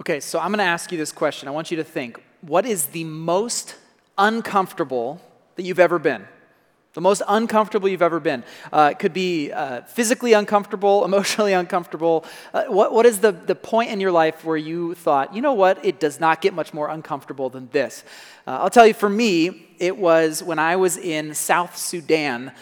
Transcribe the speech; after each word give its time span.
Okay, 0.00 0.18
so 0.18 0.38
I'm 0.38 0.48
going 0.48 0.60
to 0.60 0.64
ask 0.64 0.90
you 0.90 0.96
this 0.96 1.12
question. 1.12 1.46
I 1.46 1.50
want 1.50 1.70
you 1.70 1.76
to 1.76 1.84
think 1.84 2.22
what 2.40 2.64
is 2.64 2.86
the 2.86 3.04
most 3.04 3.76
uncomfortable 4.16 5.20
that 5.56 5.64
you've 5.64 5.78
ever 5.78 5.98
been? 5.98 6.26
The 6.94 7.02
most 7.02 7.20
uncomfortable 7.28 7.86
you've 7.86 8.00
ever 8.00 8.18
been. 8.18 8.42
Uh, 8.72 8.88
it 8.92 8.98
could 8.98 9.12
be 9.12 9.52
uh, 9.52 9.82
physically 9.82 10.32
uncomfortable, 10.32 11.04
emotionally 11.10 11.52
uncomfortable. 11.52 12.24
Uh, 12.54 12.64
what, 12.68 12.94
what 12.94 13.04
is 13.04 13.20
the, 13.20 13.30
the 13.30 13.54
point 13.54 13.90
in 13.90 14.00
your 14.00 14.10
life 14.10 14.42
where 14.42 14.56
you 14.56 14.94
thought, 14.94 15.34
you 15.34 15.42
know 15.42 15.52
what, 15.52 15.84
it 15.84 16.00
does 16.00 16.18
not 16.18 16.40
get 16.40 16.54
much 16.54 16.72
more 16.72 16.88
uncomfortable 16.88 17.50
than 17.50 17.68
this? 17.70 18.02
Uh, 18.46 18.52
I'll 18.52 18.70
tell 18.70 18.86
you, 18.86 18.94
for 18.94 19.10
me, 19.10 19.68
it 19.78 19.98
was 19.98 20.42
when 20.42 20.58
I 20.58 20.76
was 20.76 20.96
in 20.96 21.34
South 21.34 21.76
Sudan 21.76 22.52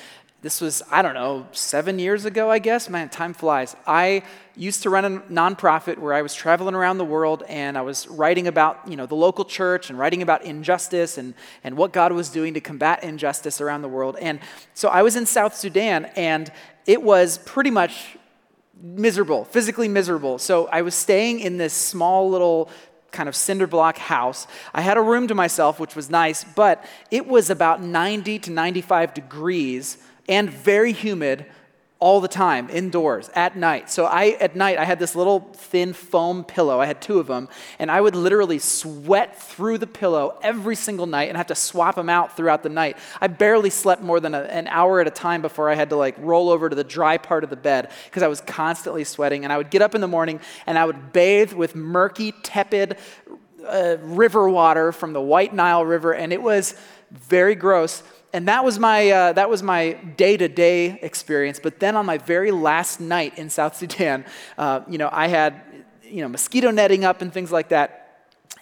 this 0.40 0.60
was, 0.60 0.84
I 0.88 1.02
don't 1.02 1.14
know, 1.14 1.48
seven 1.50 1.98
years 1.98 2.24
ago, 2.24 2.48
I 2.48 2.60
guess. 2.60 2.88
Man, 2.88 3.08
time 3.08 3.34
flies. 3.34 3.74
I 3.88 4.22
used 4.54 4.84
to 4.84 4.90
run 4.90 5.04
a 5.04 5.20
nonprofit 5.22 5.98
where 5.98 6.14
I 6.14 6.22
was 6.22 6.32
traveling 6.32 6.76
around 6.76 6.98
the 6.98 7.04
world 7.04 7.42
and 7.48 7.76
I 7.76 7.82
was 7.82 8.06
writing 8.06 8.46
about, 8.46 8.80
you 8.86 8.96
know, 8.96 9.06
the 9.06 9.16
local 9.16 9.44
church 9.44 9.90
and 9.90 9.98
writing 9.98 10.22
about 10.22 10.44
injustice 10.44 11.18
and, 11.18 11.34
and 11.64 11.76
what 11.76 11.92
God 11.92 12.12
was 12.12 12.28
doing 12.28 12.54
to 12.54 12.60
combat 12.60 13.02
injustice 13.02 13.60
around 13.60 13.82
the 13.82 13.88
world. 13.88 14.16
And 14.20 14.38
so 14.74 14.88
I 14.88 15.02
was 15.02 15.16
in 15.16 15.26
South 15.26 15.56
Sudan 15.56 16.04
and 16.14 16.52
it 16.86 17.02
was 17.02 17.38
pretty 17.38 17.70
much 17.70 18.16
miserable, 18.80 19.44
physically 19.44 19.88
miserable. 19.88 20.38
So 20.38 20.68
I 20.68 20.82
was 20.82 20.94
staying 20.94 21.40
in 21.40 21.56
this 21.56 21.72
small 21.72 22.30
little 22.30 22.70
kind 23.10 23.28
of 23.28 23.34
cinder 23.34 23.66
block 23.66 23.98
house. 23.98 24.46
I 24.72 24.82
had 24.82 24.96
a 24.96 25.02
room 25.02 25.26
to 25.28 25.34
myself, 25.34 25.80
which 25.80 25.96
was 25.96 26.10
nice, 26.10 26.44
but 26.44 26.84
it 27.10 27.26
was 27.26 27.50
about 27.50 27.82
90 27.82 28.38
to 28.40 28.50
95 28.52 29.14
degrees 29.14 29.98
and 30.28 30.50
very 30.50 30.92
humid 30.92 31.46
all 32.00 32.20
the 32.20 32.28
time 32.28 32.70
indoors 32.70 33.28
at 33.34 33.56
night. 33.56 33.90
So 33.90 34.04
I 34.04 34.36
at 34.40 34.54
night 34.54 34.78
I 34.78 34.84
had 34.84 35.00
this 35.00 35.16
little 35.16 35.40
thin 35.54 35.92
foam 35.92 36.44
pillow. 36.44 36.80
I 36.80 36.86
had 36.86 37.02
two 37.02 37.18
of 37.18 37.26
them 37.26 37.48
and 37.80 37.90
I 37.90 38.00
would 38.00 38.14
literally 38.14 38.60
sweat 38.60 39.42
through 39.42 39.78
the 39.78 39.86
pillow 39.86 40.38
every 40.40 40.76
single 40.76 41.06
night 41.06 41.28
and 41.28 41.36
have 41.36 41.48
to 41.48 41.56
swap 41.56 41.96
them 41.96 42.08
out 42.08 42.36
throughout 42.36 42.62
the 42.62 42.68
night. 42.68 42.98
I 43.20 43.26
barely 43.26 43.70
slept 43.70 44.00
more 44.00 44.20
than 44.20 44.34
a, 44.34 44.42
an 44.42 44.68
hour 44.68 45.00
at 45.00 45.08
a 45.08 45.10
time 45.10 45.42
before 45.42 45.68
I 45.68 45.74
had 45.74 45.90
to 45.90 45.96
like 45.96 46.14
roll 46.18 46.50
over 46.50 46.68
to 46.68 46.76
the 46.76 46.84
dry 46.84 47.18
part 47.18 47.42
of 47.42 47.50
the 47.50 47.56
bed 47.56 47.90
because 48.04 48.22
I 48.22 48.28
was 48.28 48.40
constantly 48.42 49.02
sweating 49.02 49.42
and 49.42 49.52
I 49.52 49.56
would 49.56 49.70
get 49.70 49.82
up 49.82 49.96
in 49.96 50.00
the 50.00 50.08
morning 50.08 50.38
and 50.66 50.78
I 50.78 50.84
would 50.84 51.12
bathe 51.12 51.52
with 51.52 51.74
murky 51.74 52.30
tepid 52.30 52.96
uh, 53.66 53.96
river 54.00 54.48
water 54.48 54.92
from 54.92 55.12
the 55.12 55.20
White 55.20 55.54
Nile 55.54 55.84
River 55.84 56.12
and 56.12 56.32
it 56.32 56.42
was 56.42 56.74
very 57.10 57.54
gross. 57.54 58.02
And 58.32 58.48
that 58.48 58.64
was 58.64 58.78
my 58.78 59.10
uh, 59.10 59.32
that 59.32 59.48
was 59.48 59.62
my 59.62 59.92
day-to-day 59.92 60.98
experience. 61.00 61.58
But 61.58 61.80
then 61.80 61.96
on 61.96 62.06
my 62.06 62.18
very 62.18 62.50
last 62.50 63.00
night 63.00 63.38
in 63.38 63.50
south 63.50 63.76
sudan 63.76 64.24
uh, 64.58 64.80
you 64.88 64.98
know 64.98 65.08
i 65.12 65.28
had 65.28 65.62
you 66.02 66.22
know 66.22 66.28
mosquito 66.28 66.70
netting 66.70 67.04
up 67.04 67.22
and 67.22 67.32
things 67.32 67.52
like 67.52 67.68
that. 67.68 68.04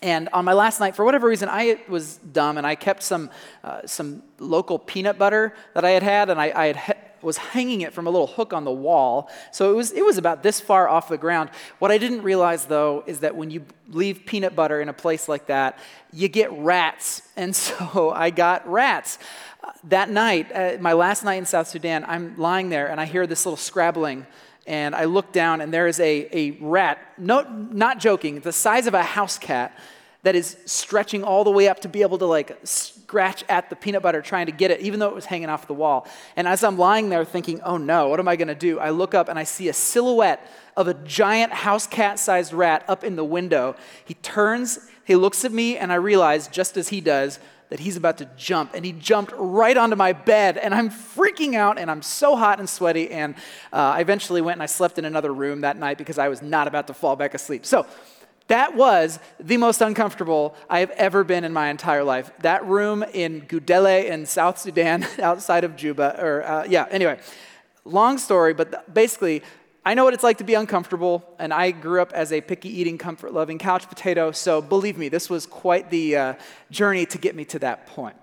And 0.03 0.29
on 0.33 0.45
my 0.45 0.53
last 0.53 0.79
night 0.79 0.95
for 0.95 1.05
whatever 1.05 1.27
reason 1.27 1.49
i 1.49 1.81
was 1.89 2.17
dumb 2.19 2.59
and 2.59 2.67
i 2.67 2.75
kept 2.75 3.03
some 3.03 3.31
uh, 3.65 3.81
some 3.87 4.23
local 4.39 4.79
peanut 4.79 5.19
butter 5.19 5.55
that 5.75 5.85
i 5.85 5.91
had 5.91 6.03
had 6.03 6.31
and 6.31 6.41
i, 6.41 6.53
I 6.55 6.73
had 6.73 7.06
was 7.27 7.37
hanging 7.37 7.83
it 7.83 7.93
from 7.93 8.07
a 8.07 8.11
little 8.11 8.29
hook 8.29 8.53
on 8.55 8.65
the 8.65 8.73
wall. 8.73 9.29
So 9.53 9.71
it 9.71 9.77
was, 9.77 9.93
it 9.93 10.05
was 10.05 10.17
about 10.17 10.43
this 10.43 10.61
far 10.61 10.89
off 10.89 11.09
the 11.09 11.19
ground. 11.19 11.51
What 11.79 11.91
I 11.91 11.99
didn't 11.99 12.23
realize, 12.23 12.65
though, 12.67 13.05
is 13.07 13.21
that 13.21 13.37
when 13.37 13.51
you 13.51 13.65
leave 13.89 14.25
peanut 14.25 14.57
butter 14.57 14.81
in 14.81 14.89
a 14.89 14.95
place 14.95 15.29
like 15.29 15.47
that, 15.47 15.79
you 16.13 16.29
get 16.29 16.51
rats. 16.53 17.23
And 17.39 17.55
so 17.55 18.13
I 18.13 18.31
got 18.31 18.67
rats 18.67 19.19
that 19.85 20.11
night, 20.11 20.51
uh, 20.55 20.79
my 20.81 20.93
last 20.93 21.25
night 21.25 21.35
in 21.35 21.47
South 21.47 21.69
Sudan, 21.69 22.05
I'm 22.07 22.37
lying 22.37 22.69
there 22.71 22.89
and 22.89 23.01
I 23.01 23.05
hear 23.05 23.27
this 23.27 23.45
little 23.47 23.57
scrabbling. 23.57 24.27
And 24.67 24.95
I 24.95 25.05
look 25.05 25.33
down 25.33 25.61
and 25.61 25.73
there 25.73 25.87
is 25.87 26.01
a, 26.01 26.29
a 26.33 26.51
rat, 26.61 26.99
no, 27.19 27.43
not 27.43 28.01
joking, 28.01 28.41
the 28.41 28.53
size 28.53 28.87
of 28.87 28.95
a 28.95 29.03
house 29.03 29.39
cat 29.39 29.79
that 30.27 30.35
is 30.35 30.57
stretching 30.65 31.23
all 31.23 31.45
the 31.45 31.53
way 31.53 31.69
up 31.69 31.79
to 31.79 31.89
be 31.89 32.03
able 32.03 32.19
to 32.19 32.27
like 32.27 32.59
scratch 32.65 33.45
at 33.49 33.71
the 33.71 33.77
peanut 33.77 34.03
butter 34.03 34.21
trying 34.21 34.47
to 34.47 34.53
get 34.53 34.73
it, 34.73 34.81
even 34.81 34.99
though 34.99 35.09
it 35.09 35.15
was 35.15 35.25
hanging 35.25 35.49
off 35.49 35.69
the 35.69 35.73
wall. 35.73 36.05
And 36.35 36.49
as 36.49 36.65
I'm 36.65 36.77
lying 36.77 37.11
there 37.11 37.25
thinking, 37.25 37.61
oh 37.63 37.77
no, 37.77 38.09
what 38.09 38.19
am 38.19 38.27
I 38.27 38.35
going 38.35 38.49
to 38.49 38.55
do? 38.57 38.81
I 38.81 38.91
look 38.91 39.15
up 39.15 39.29
and 39.29 39.39
I 39.39 39.45
see 39.45 39.69
a 39.69 39.73
silhouette 39.73 40.45
of 40.77 40.89
a 40.89 40.95
giant 40.95 41.53
house 41.53 41.87
cat 41.87 42.19
sized 42.19 42.53
rat 42.53 42.85
up 42.89 43.05
in 43.05 43.15
the 43.15 43.23
window. 43.23 43.77
He 44.05 44.15
turns, 44.15 44.81
he 45.05 45.15
looks 45.15 45.45
at 45.45 45.53
me, 45.53 45.79
and 45.79 45.93
I 45.93 45.95
realize, 45.95 46.49
just 46.49 46.77
as 46.77 46.89
he 46.89 47.01
does, 47.01 47.39
that 47.69 47.79
he's 47.79 47.97
about 47.97 48.19
to 48.19 48.29
jump. 48.37 48.73
And 48.75 48.85
he 48.85 48.91
jumped 48.91 49.33
right 49.37 49.77
onto 49.77 49.95
my 49.95 50.13
bed, 50.13 50.59
and 50.59 50.75
I'm 50.75 50.91
freaking 50.91 51.55
out, 51.55 51.79
and 51.79 51.89
I'm 51.89 52.03
so 52.03 52.35
hot 52.35 52.59
and 52.59 52.69
sweaty. 52.69 53.13
And 53.13 53.37
uh, 53.73 53.77
I 53.77 54.01
eventually 54.01 54.41
went 54.41 54.57
and 54.57 54.63
I 54.65 54.67
slept 54.67 54.99
in 54.99 55.05
another 55.05 55.33
room 55.33 55.61
that 55.61 55.77
night 55.77 55.99
because 55.99 56.19
I 56.19 56.27
was 56.27 56.43
not 56.43 56.67
about 56.67 56.89
to 56.89 56.95
fall 56.95 57.15
back 57.15 57.33
asleep. 57.33 57.65
So, 57.65 57.87
that 58.49 58.77
was 58.77 59.19
the 59.41 59.57
most 59.57 59.81
uncomfortable 59.81 60.55
I 60.71 60.81
have 60.81 60.91
ever 60.93 61.25
been 61.25 61.45
in 61.45 61.53
my 61.53 61.69
entire 61.69 62.05
life. 62.05 62.31
That 62.41 62.65
room 62.67 63.03
in 63.03 63.43
Gudele 63.43 64.05
in 64.05 64.27
South 64.27 64.59
Sudan, 64.59 65.07
outside 65.23 65.65
of 65.65 65.77
Juba, 65.77 66.17
or 66.23 66.45
uh, 66.45 66.65
yeah, 66.69 66.87
anyway, 66.91 67.19
long 67.85 68.19
story, 68.19 68.55
but 68.55 68.93
basically, 68.93 69.43
I 69.85 69.95
know 69.95 70.05
what 70.05 70.15
it's 70.15 70.25
like 70.25 70.39
to 70.39 70.45
be 70.45 70.55
uncomfortable, 70.55 71.25
and 71.39 71.53
I 71.53 71.71
grew 71.71 72.03
up 72.03 72.13
as 72.13 72.33
a 72.33 72.41
picky 72.41 72.69
eating, 72.69 72.99
comfort 72.99 73.33
loving 73.33 73.59
couch 73.59 73.89
potato, 73.89 74.33
so 74.33 74.61
believe 74.61 74.99
me, 74.99 75.09
this 75.09 75.31
was 75.31 75.47
quite 75.47 75.91
the 75.91 76.17
uh, 76.17 76.35
journey 76.71 77.07
to 77.07 77.19
get 77.19 77.37
me 77.37 77.45
to 77.47 77.59
that 77.61 77.87
point. 77.87 78.17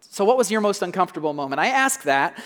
So, 0.00 0.24
what 0.24 0.36
was 0.36 0.50
your 0.50 0.60
most 0.60 0.82
uncomfortable 0.82 1.32
moment? 1.32 1.60
I 1.60 1.68
ask 1.68 2.02
that 2.02 2.42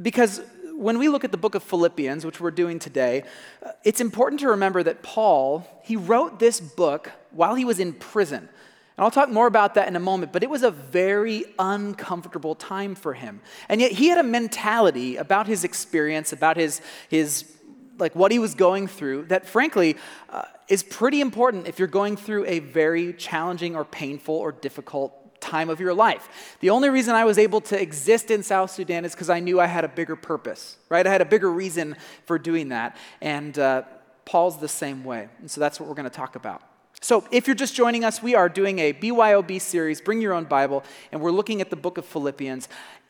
because 0.00 0.40
when 0.76 0.98
we 0.98 1.08
look 1.08 1.24
at 1.24 1.32
the 1.32 1.38
book 1.38 1.54
of 1.54 1.62
Philippians, 1.62 2.24
which 2.24 2.40
we're 2.40 2.50
doing 2.50 2.78
today, 2.78 3.24
uh, 3.64 3.72
it's 3.84 4.00
important 4.00 4.40
to 4.40 4.48
remember 4.48 4.82
that 4.82 5.02
Paul, 5.02 5.66
he 5.82 5.96
wrote 5.96 6.38
this 6.38 6.60
book 6.60 7.10
while 7.30 7.54
he 7.54 7.64
was 7.64 7.80
in 7.80 7.92
prison. 7.92 8.48
And 8.96 9.04
I'll 9.04 9.10
talk 9.10 9.28
more 9.28 9.46
about 9.46 9.74
that 9.74 9.88
in 9.88 9.96
a 9.96 10.00
moment, 10.00 10.32
but 10.32 10.42
it 10.42 10.48
was 10.50 10.62
a 10.62 10.70
very 10.70 11.44
uncomfortable 11.58 12.54
time 12.54 12.94
for 12.94 13.14
him. 13.14 13.40
And 13.68 13.80
yet 13.80 13.92
he 13.92 14.08
had 14.08 14.18
a 14.18 14.22
mentality 14.22 15.16
about 15.16 15.46
his 15.46 15.64
experience, 15.64 16.32
about 16.32 16.56
his, 16.56 16.80
his 17.08 17.52
like 17.98 18.14
what 18.14 18.30
he 18.30 18.38
was 18.38 18.54
going 18.54 18.86
through 18.86 19.24
that 19.26 19.46
frankly 19.46 19.96
uh, 20.28 20.42
is 20.68 20.82
pretty 20.82 21.20
important 21.20 21.66
if 21.66 21.78
you're 21.78 21.88
going 21.88 22.16
through 22.16 22.44
a 22.46 22.58
very 22.58 23.12
challenging 23.14 23.74
or 23.74 23.84
painful 23.84 24.34
or 24.34 24.52
difficult 24.52 25.14
time 25.40 25.68
of 25.70 25.80
your 25.80 25.94
life. 25.94 26.56
The 26.60 26.70
only 26.70 26.88
reason 26.88 27.14
I 27.14 27.24
was 27.24 27.38
able 27.38 27.60
to 27.62 27.80
exist 27.80 28.30
in 28.30 28.42
South 28.42 28.70
Sudan 28.70 29.04
is 29.04 29.12
because 29.12 29.30
I 29.30 29.40
knew 29.40 29.60
I 29.60 29.66
had 29.66 29.84
a 29.84 29.88
bigger 29.88 30.16
purpose, 30.16 30.76
right? 30.88 31.06
I 31.06 31.10
had 31.10 31.20
a 31.20 31.26
bigger 31.26 31.50
reason 31.50 31.96
for 32.24 32.38
doing 32.38 32.70
that. 32.70 32.96
And 33.20 33.58
uh, 33.58 33.82
Paul's 34.24 34.58
the 34.58 34.68
same 34.68 35.04
way. 35.04 35.28
And 35.38 35.50
so 35.50 35.60
that's 35.60 35.78
what 35.78 35.88
we're 35.88 35.94
going 35.94 36.10
to 36.10 36.16
talk 36.16 36.36
about. 36.36 36.62
So, 37.02 37.24
if 37.30 37.46
you're 37.46 37.54
just 37.54 37.74
joining 37.74 38.04
us, 38.04 38.22
we 38.22 38.34
are 38.34 38.48
doing 38.48 38.78
a 38.78 38.92
BYOB 38.92 39.60
series, 39.60 40.00
Bring 40.00 40.22
Your 40.22 40.32
Own 40.32 40.44
Bible, 40.44 40.82
and 41.12 41.20
we're 41.20 41.30
looking 41.30 41.60
at 41.60 41.68
the 41.68 41.76
book 41.76 41.98
of 41.98 42.06
Philippians. 42.06 42.68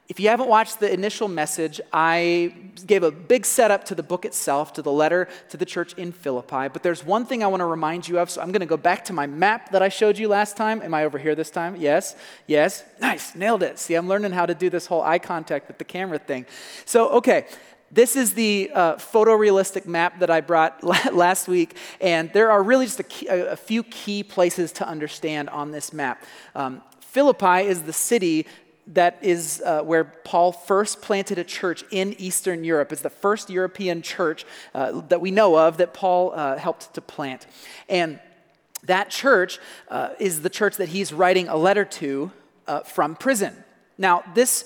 If 0.08 0.20
you 0.20 0.28
haven't 0.28 0.48
watched 0.48 0.78
the 0.78 0.92
initial 0.92 1.26
message, 1.26 1.80
I 1.92 2.54
gave 2.86 3.02
a 3.02 3.10
big 3.10 3.44
setup 3.44 3.82
to 3.84 3.94
the 3.94 4.04
book 4.04 4.24
itself, 4.24 4.72
to 4.74 4.82
the 4.82 4.92
letter 4.92 5.26
to 5.48 5.56
the 5.56 5.64
church 5.64 5.94
in 5.94 6.12
Philippi. 6.12 6.68
But 6.68 6.84
there's 6.84 7.04
one 7.04 7.26
thing 7.26 7.42
I 7.42 7.48
want 7.48 7.60
to 7.60 7.66
remind 7.66 8.06
you 8.06 8.20
of, 8.20 8.30
so 8.30 8.40
I'm 8.40 8.52
going 8.52 8.60
to 8.60 8.66
go 8.66 8.76
back 8.76 9.04
to 9.06 9.12
my 9.12 9.26
map 9.26 9.72
that 9.72 9.82
I 9.82 9.88
showed 9.88 10.16
you 10.16 10.28
last 10.28 10.56
time. 10.56 10.80
Am 10.80 10.94
I 10.94 11.04
over 11.04 11.18
here 11.18 11.34
this 11.34 11.50
time? 11.50 11.74
Yes, 11.74 12.14
yes. 12.46 12.84
Nice, 13.00 13.34
nailed 13.34 13.64
it. 13.64 13.80
See, 13.80 13.94
I'm 13.94 14.06
learning 14.06 14.30
how 14.30 14.46
to 14.46 14.54
do 14.54 14.70
this 14.70 14.86
whole 14.86 15.02
eye 15.02 15.18
contact 15.18 15.66
with 15.66 15.78
the 15.78 15.84
camera 15.84 16.20
thing. 16.20 16.46
So, 16.84 17.08
okay, 17.08 17.46
this 17.90 18.14
is 18.14 18.34
the 18.34 18.70
uh, 18.74 18.94
photorealistic 18.96 19.86
map 19.86 20.20
that 20.20 20.30
I 20.30 20.40
brought 20.40 20.84
last 21.12 21.48
week, 21.48 21.76
and 22.00 22.32
there 22.32 22.52
are 22.52 22.62
really 22.62 22.86
just 22.86 23.00
a, 23.00 23.04
key, 23.04 23.26
a, 23.26 23.56
few 23.56 23.82
key 23.82 24.22
places 24.22 24.70
to 24.72 24.86
understand 24.86 25.48
on 25.50 25.72
this 25.72 25.92
map. 25.92 26.24
Um, 26.54 26.82
Philippi 27.00 27.66
is 27.66 27.82
the 27.82 27.92
city 27.92 28.46
that 28.88 29.18
is 29.20 29.62
uh, 29.64 29.82
where 29.82 30.04
Paul 30.04 30.52
first 30.52 31.02
planted 31.02 31.38
a 31.38 31.44
church 31.44 31.84
in 31.90 32.14
Eastern 32.18 32.62
Europe. 32.62 32.92
It's 32.92 33.02
the 33.02 33.10
first 33.10 33.50
European 33.50 34.02
church 34.02 34.44
uh, 34.74 35.00
that 35.08 35.20
we 35.20 35.30
know 35.30 35.58
of 35.58 35.78
that 35.78 35.92
Paul 35.92 36.32
uh, 36.32 36.56
helped 36.56 36.94
to 36.94 37.00
plant. 37.00 37.46
And 37.88 38.20
that 38.84 39.10
church 39.10 39.58
uh, 39.88 40.10
is 40.20 40.42
the 40.42 40.50
church 40.50 40.76
that 40.76 40.90
he's 40.90 41.12
writing 41.12 41.48
a 41.48 41.56
letter 41.56 41.84
to 41.84 42.30
uh, 42.66 42.80
from 42.80 43.16
prison. 43.16 43.64
Now, 43.98 44.22
this 44.34 44.64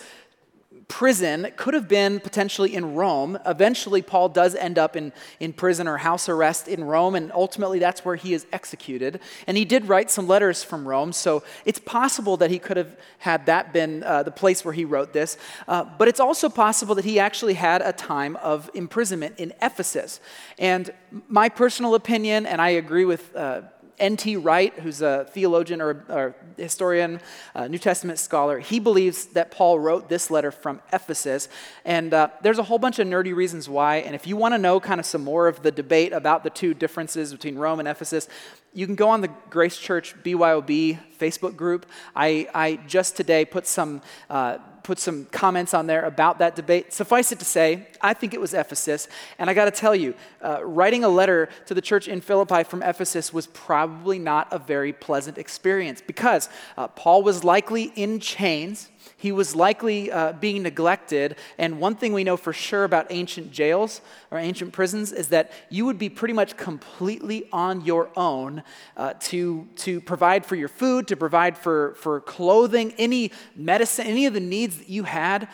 prison 0.90 1.46
could 1.56 1.72
have 1.72 1.86
been 1.86 2.18
potentially 2.18 2.74
in 2.74 2.96
Rome. 2.96 3.38
Eventually, 3.46 4.02
Paul 4.02 4.28
does 4.28 4.56
end 4.56 4.76
up 4.76 4.96
in, 4.96 5.12
in 5.38 5.52
prison 5.52 5.86
or 5.86 5.96
house 5.96 6.28
arrest 6.28 6.66
in 6.66 6.82
Rome, 6.82 7.14
and 7.14 7.30
ultimately 7.32 7.78
that's 7.78 8.04
where 8.04 8.16
he 8.16 8.34
is 8.34 8.44
executed. 8.52 9.20
And 9.46 9.56
he 9.56 9.64
did 9.64 9.86
write 9.86 10.10
some 10.10 10.26
letters 10.26 10.64
from 10.64 10.86
Rome, 10.86 11.12
so 11.12 11.44
it's 11.64 11.78
possible 11.78 12.36
that 12.38 12.50
he 12.50 12.58
could 12.58 12.76
have 12.76 12.96
had 13.18 13.46
that 13.46 13.72
been 13.72 14.02
uh, 14.02 14.24
the 14.24 14.32
place 14.32 14.64
where 14.64 14.74
he 14.74 14.84
wrote 14.84 15.12
this. 15.12 15.38
Uh, 15.68 15.84
but 15.96 16.08
it's 16.08 16.20
also 16.20 16.48
possible 16.48 16.96
that 16.96 17.04
he 17.04 17.20
actually 17.20 17.54
had 17.54 17.82
a 17.82 17.92
time 17.92 18.34
of 18.36 18.68
imprisonment 18.74 19.38
in 19.38 19.54
Ephesus. 19.62 20.20
And 20.58 20.92
my 21.28 21.48
personal 21.48 21.94
opinion, 21.94 22.46
and 22.46 22.60
I 22.60 22.70
agree 22.70 23.04
with. 23.04 23.34
Uh, 23.34 23.62
N.T. 24.00 24.36
Wright, 24.36 24.72
who's 24.80 25.02
a 25.02 25.26
theologian 25.30 25.80
or, 25.80 26.04
or 26.08 26.34
historian, 26.56 27.20
New 27.68 27.78
Testament 27.78 28.18
scholar, 28.18 28.58
he 28.58 28.80
believes 28.80 29.26
that 29.26 29.50
Paul 29.50 29.78
wrote 29.78 30.08
this 30.08 30.30
letter 30.30 30.50
from 30.50 30.80
Ephesus. 30.92 31.48
And 31.84 32.12
uh, 32.12 32.28
there's 32.42 32.58
a 32.58 32.62
whole 32.62 32.78
bunch 32.78 32.98
of 32.98 33.06
nerdy 33.06 33.34
reasons 33.34 33.68
why. 33.68 33.96
And 33.96 34.14
if 34.14 34.26
you 34.26 34.36
want 34.36 34.54
to 34.54 34.58
know 34.58 34.80
kind 34.80 34.98
of 34.98 35.06
some 35.06 35.22
more 35.22 35.46
of 35.46 35.62
the 35.62 35.70
debate 35.70 36.12
about 36.12 36.42
the 36.44 36.50
two 36.50 36.74
differences 36.74 37.32
between 37.32 37.56
Rome 37.56 37.78
and 37.78 37.88
Ephesus, 37.88 38.28
you 38.72 38.86
can 38.86 38.94
go 38.94 39.08
on 39.08 39.20
the 39.20 39.30
Grace 39.50 39.76
Church 39.76 40.14
BYOB 40.22 40.98
Facebook 41.18 41.56
group. 41.56 41.86
I, 42.14 42.48
I 42.54 42.76
just 42.86 43.16
today 43.16 43.44
put 43.44 43.66
some, 43.66 44.00
uh, 44.28 44.58
put 44.82 44.98
some 44.98 45.24
comments 45.26 45.72
on 45.72 45.86
there 45.86 46.04
about 46.04 46.38
that 46.38 46.54
debate. 46.56 46.92
Suffice 46.92 47.32
it 47.32 47.38
to 47.38 47.44
say, 47.44 47.86
I 48.00 48.12
think 48.14 48.34
it 48.34 48.40
was 48.40 48.52
Ephesus. 48.52 49.08
And 49.38 49.48
I 49.48 49.54
got 49.54 49.64
to 49.64 49.70
tell 49.70 49.94
you, 49.94 50.14
uh, 50.42 50.64
writing 50.64 51.04
a 51.04 51.08
letter 51.08 51.48
to 51.66 51.74
the 51.74 51.80
church 51.80 52.08
in 52.08 52.20
Philippi 52.20 52.64
from 52.64 52.82
Ephesus 52.82 53.32
was 53.32 53.46
probably 53.46 54.18
not 54.18 54.48
a 54.50 54.58
very 54.58 54.92
pleasant 54.92 55.38
experience 55.38 56.02
because 56.06 56.48
uh, 56.76 56.88
Paul 56.88 57.22
was 57.22 57.44
likely 57.44 57.92
in 57.96 58.20
chains. 58.20 58.89
He 59.16 59.32
was 59.32 59.54
likely 59.54 60.10
uh, 60.10 60.32
being 60.32 60.62
neglected. 60.62 61.36
And 61.58 61.80
one 61.80 61.94
thing 61.94 62.12
we 62.12 62.24
know 62.24 62.36
for 62.36 62.52
sure 62.52 62.84
about 62.84 63.06
ancient 63.10 63.52
jails 63.52 64.00
or 64.30 64.38
ancient 64.38 64.72
prisons 64.72 65.12
is 65.12 65.28
that 65.28 65.52
you 65.68 65.84
would 65.86 65.98
be 65.98 66.08
pretty 66.08 66.34
much 66.34 66.56
completely 66.56 67.48
on 67.52 67.84
your 67.84 68.10
own 68.16 68.62
uh, 68.96 69.14
to, 69.20 69.66
to 69.76 70.00
provide 70.00 70.46
for 70.46 70.56
your 70.56 70.68
food, 70.68 71.08
to 71.08 71.16
provide 71.16 71.56
for, 71.56 71.94
for 71.94 72.20
clothing, 72.20 72.94
any 72.98 73.32
medicine, 73.54 74.06
any 74.06 74.26
of 74.26 74.34
the 74.34 74.40
needs 74.40 74.78
that 74.78 74.88
you 74.88 75.04
had 75.04 75.48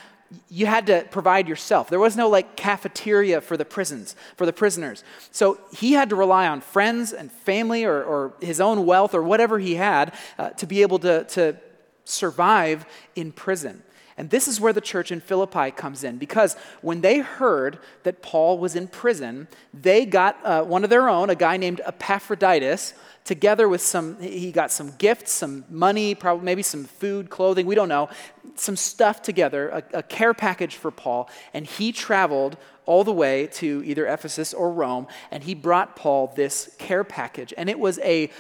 you 0.49 0.67
had 0.67 0.87
to 0.87 1.07
provide 1.11 1.49
yourself. 1.49 1.89
There 1.89 2.01
was 2.01 2.17
no 2.17 2.29
like 2.29 2.57
cafeteria 2.57 3.41
for 3.41 3.57
the 3.57 3.65
prisons, 3.65 4.17
for 4.37 4.47
the 4.47 4.53
prisoners. 4.53 5.05
So 5.31 5.61
he 5.73 5.93
had 5.93 6.11
to 6.11 6.17
rely 6.17 6.49
on 6.49 6.61
friends 6.61 7.13
and 7.13 7.31
family 7.31 7.85
or, 7.85 8.03
or 8.03 8.33
his 8.41 8.61
own 8.61 8.87
wealth 8.87 9.15
or 9.15 9.23
whatever 9.23 9.59
he 9.59 9.77
had 9.77 10.15
uh, 10.39 10.51
to 10.51 10.67
be 10.67 10.83
able 10.83 10.99
to, 11.01 11.25
to 11.25 11.57
survive 12.07 12.87
in 13.15 13.33
prison. 13.33 13.83
And 14.19 14.31
this 14.31 14.49
is 14.49 14.59
where 14.59 14.73
the 14.73 14.81
church 14.81 15.13
in 15.13 15.21
Philippi 15.21 15.71
comes 15.71 16.03
in 16.03 16.17
because 16.17 16.57
when 16.81 17.03
they 17.03 17.19
heard 17.19 17.79
that 18.05 18.23
Paul 18.23 18.59
was 18.59 18.75
in 18.75 18.89
prison, 18.89 19.47
they 19.75 20.07
got 20.07 20.39
uh, 20.43 20.63
one 20.63 20.85
of 20.85 20.91
their 20.91 21.09
own, 21.09 21.29
a 21.29 21.35
guy 21.35 21.59
named 21.59 21.83
Epaphroditus, 21.85 22.95
together 23.25 23.69
with 23.69 23.83
some, 23.83 24.19
he 24.21 24.53
got 24.53 24.71
some 24.71 24.93
gifts, 24.97 25.33
some 25.33 25.65
money, 25.69 26.15
probably 26.15 26.45
maybe 26.45 26.63
some 26.63 26.85
food, 26.85 27.29
clothing, 27.29 27.67
we 27.67 27.75
don't 27.75 27.89
know, 27.89 28.09
some 28.55 28.77
stuff 28.77 29.21
together, 29.21 29.69
a, 29.69 29.99
a 29.99 30.03
care 30.03 30.33
package 30.33 30.77
for 30.77 30.91
Paul. 30.91 31.29
And 31.53 31.67
he 31.67 31.93
traveled 31.93 32.57
all 32.87 33.05
the 33.05 33.13
way 33.13 33.49
to 33.49 33.83
either 33.85 34.07
Ephesus 34.07 34.55
or 34.55 34.73
Rome, 34.73 35.09
and 35.31 35.43
he 35.43 35.55
brought 35.55 35.97
Paul 35.97 36.33
this 36.37 36.75
care 36.79 37.05
package. 37.05 37.53
And 37.59 37.69
it 37.69 37.79
was 37.79 37.99
a 37.99 38.31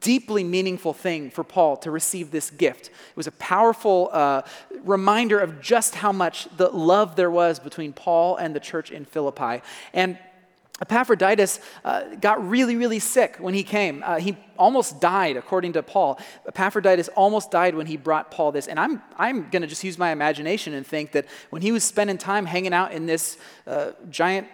deeply 0.00 0.42
meaningful 0.42 0.92
thing 0.92 1.30
for 1.30 1.44
Paul 1.44 1.76
to 1.78 1.90
receive 1.90 2.30
this 2.30 2.50
gift. 2.50 2.88
It 2.88 3.16
was 3.16 3.26
a 3.26 3.32
powerful 3.32 4.10
uh, 4.12 4.42
reminder 4.82 5.38
of 5.38 5.60
just 5.60 5.94
how 5.94 6.12
much 6.12 6.48
the 6.56 6.68
love 6.68 7.16
there 7.16 7.30
was 7.30 7.58
between 7.58 7.92
Paul 7.92 8.36
and 8.36 8.54
the 8.54 8.60
church 8.60 8.90
in 8.90 9.04
Philippi. 9.04 9.62
And 9.92 10.18
Epaphroditus 10.80 11.58
uh, 11.86 12.02
got 12.16 12.46
really, 12.46 12.76
really 12.76 12.98
sick 12.98 13.36
when 13.38 13.54
he 13.54 13.62
came. 13.62 14.02
Uh, 14.04 14.16
he 14.16 14.36
almost 14.58 15.00
died, 15.00 15.36
according 15.36 15.72
to 15.72 15.82
Paul. 15.82 16.20
Epaphroditus 16.46 17.08
almost 17.08 17.50
died 17.50 17.74
when 17.74 17.86
he 17.86 17.96
brought 17.96 18.30
Paul 18.30 18.52
this. 18.52 18.66
And 18.66 18.78
I'm, 18.78 19.02
I'm 19.16 19.48
going 19.48 19.62
to 19.62 19.68
just 19.68 19.84
use 19.84 19.96
my 19.96 20.10
imagination 20.10 20.74
and 20.74 20.86
think 20.86 21.12
that 21.12 21.26
when 21.48 21.62
he 21.62 21.72
was 21.72 21.82
spending 21.82 22.18
time 22.18 22.44
hanging 22.44 22.74
out 22.74 22.92
in 22.92 23.06
this 23.06 23.38
uh, 23.66 23.92
giant 24.10 24.48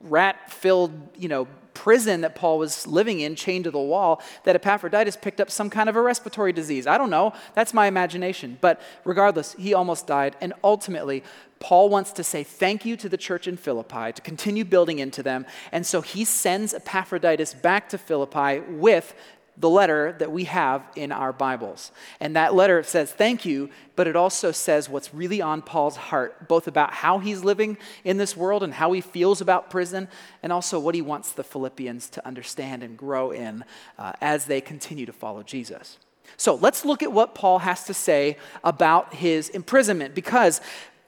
rat 0.00 0.52
filled, 0.52 0.92
you 1.16 1.28
know, 1.28 1.46
prison 1.74 2.22
that 2.22 2.34
Paul 2.34 2.58
was 2.58 2.88
living 2.88 3.20
in, 3.20 3.36
chained 3.36 3.64
to 3.64 3.70
the 3.70 3.78
wall, 3.78 4.20
that 4.42 4.56
Epaphroditus 4.56 5.16
picked 5.16 5.40
up 5.40 5.48
some 5.48 5.70
kind 5.70 5.88
of 5.88 5.94
a 5.94 6.02
respiratory 6.02 6.52
disease. 6.52 6.88
I 6.88 6.98
don't 6.98 7.08
know. 7.08 7.32
That's 7.54 7.72
my 7.72 7.86
imagination. 7.86 8.58
But 8.60 8.80
regardless, 9.04 9.52
he 9.52 9.74
almost 9.74 10.06
died. 10.06 10.34
And 10.40 10.54
ultimately, 10.64 11.22
Paul 11.60 11.88
wants 11.88 12.10
to 12.12 12.24
say 12.24 12.42
thank 12.42 12.84
you 12.84 12.96
to 12.96 13.08
the 13.08 13.16
church 13.16 13.46
in 13.46 13.56
Philippi, 13.56 14.12
to 14.12 14.22
continue 14.22 14.64
building 14.64 14.98
into 14.98 15.22
them. 15.22 15.46
And 15.70 15.86
so 15.86 16.00
he 16.00 16.24
sends 16.24 16.74
Epaphroditus 16.74 17.54
back 17.54 17.88
to 17.90 17.98
Philippi 17.98 18.60
with 18.68 19.14
the 19.60 19.68
letter 19.68 20.14
that 20.18 20.30
we 20.30 20.44
have 20.44 20.84
in 20.94 21.10
our 21.10 21.32
Bibles. 21.32 21.90
And 22.20 22.36
that 22.36 22.54
letter 22.54 22.82
says 22.82 23.10
thank 23.10 23.44
you, 23.44 23.70
but 23.96 24.06
it 24.06 24.14
also 24.14 24.52
says 24.52 24.88
what's 24.88 25.12
really 25.12 25.40
on 25.40 25.62
Paul's 25.62 25.96
heart, 25.96 26.46
both 26.46 26.68
about 26.68 26.92
how 26.92 27.18
he's 27.18 27.42
living 27.42 27.76
in 28.04 28.18
this 28.18 28.36
world 28.36 28.62
and 28.62 28.72
how 28.72 28.92
he 28.92 29.00
feels 29.00 29.40
about 29.40 29.68
prison, 29.68 30.06
and 30.42 30.52
also 30.52 30.78
what 30.78 30.94
he 30.94 31.02
wants 31.02 31.32
the 31.32 31.42
Philippians 31.42 32.08
to 32.10 32.26
understand 32.26 32.82
and 32.82 32.96
grow 32.96 33.32
in 33.32 33.64
uh, 33.98 34.12
as 34.20 34.44
they 34.44 34.60
continue 34.60 35.06
to 35.06 35.12
follow 35.12 35.42
Jesus. 35.42 35.98
So 36.36 36.54
let's 36.54 36.84
look 36.84 37.02
at 37.02 37.10
what 37.10 37.34
Paul 37.34 37.58
has 37.58 37.84
to 37.84 37.94
say 37.94 38.36
about 38.62 39.14
his 39.14 39.48
imprisonment, 39.48 40.14
because, 40.14 40.60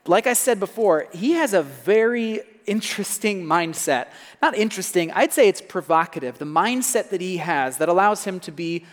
like 0.06 0.26
I 0.26 0.32
said 0.32 0.58
before, 0.58 1.06
he 1.12 1.32
has 1.32 1.52
a 1.52 1.62
very 1.62 2.40
interesting 2.66 3.44
mindset. 3.44 4.08
Not 4.40 4.54
interesting, 4.54 5.10
I'd 5.12 5.32
say 5.32 5.48
it's 5.48 5.60
provocative. 5.60 6.38
The 6.38 6.44
mindset 6.44 7.10
that 7.10 7.20
he 7.20 7.38
has 7.38 7.78
that 7.78 7.88
allows 7.88 8.24
him 8.24 8.40
to 8.40 8.52
be 8.52 8.84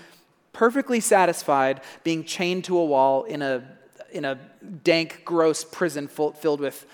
perfectly 0.53 0.99
satisfied 0.99 1.81
being 2.03 2.23
chained 2.23 2.63
to 2.65 2.77
a 2.77 2.85
wall 2.85 3.23
in 3.23 3.41
a, 3.41 3.63
in 4.11 4.25
a 4.25 4.39
dank, 4.83 5.21
gross 5.23 5.63
prison 5.63 6.07
full, 6.07 6.33
filled 6.33 6.59
with, 6.59 6.85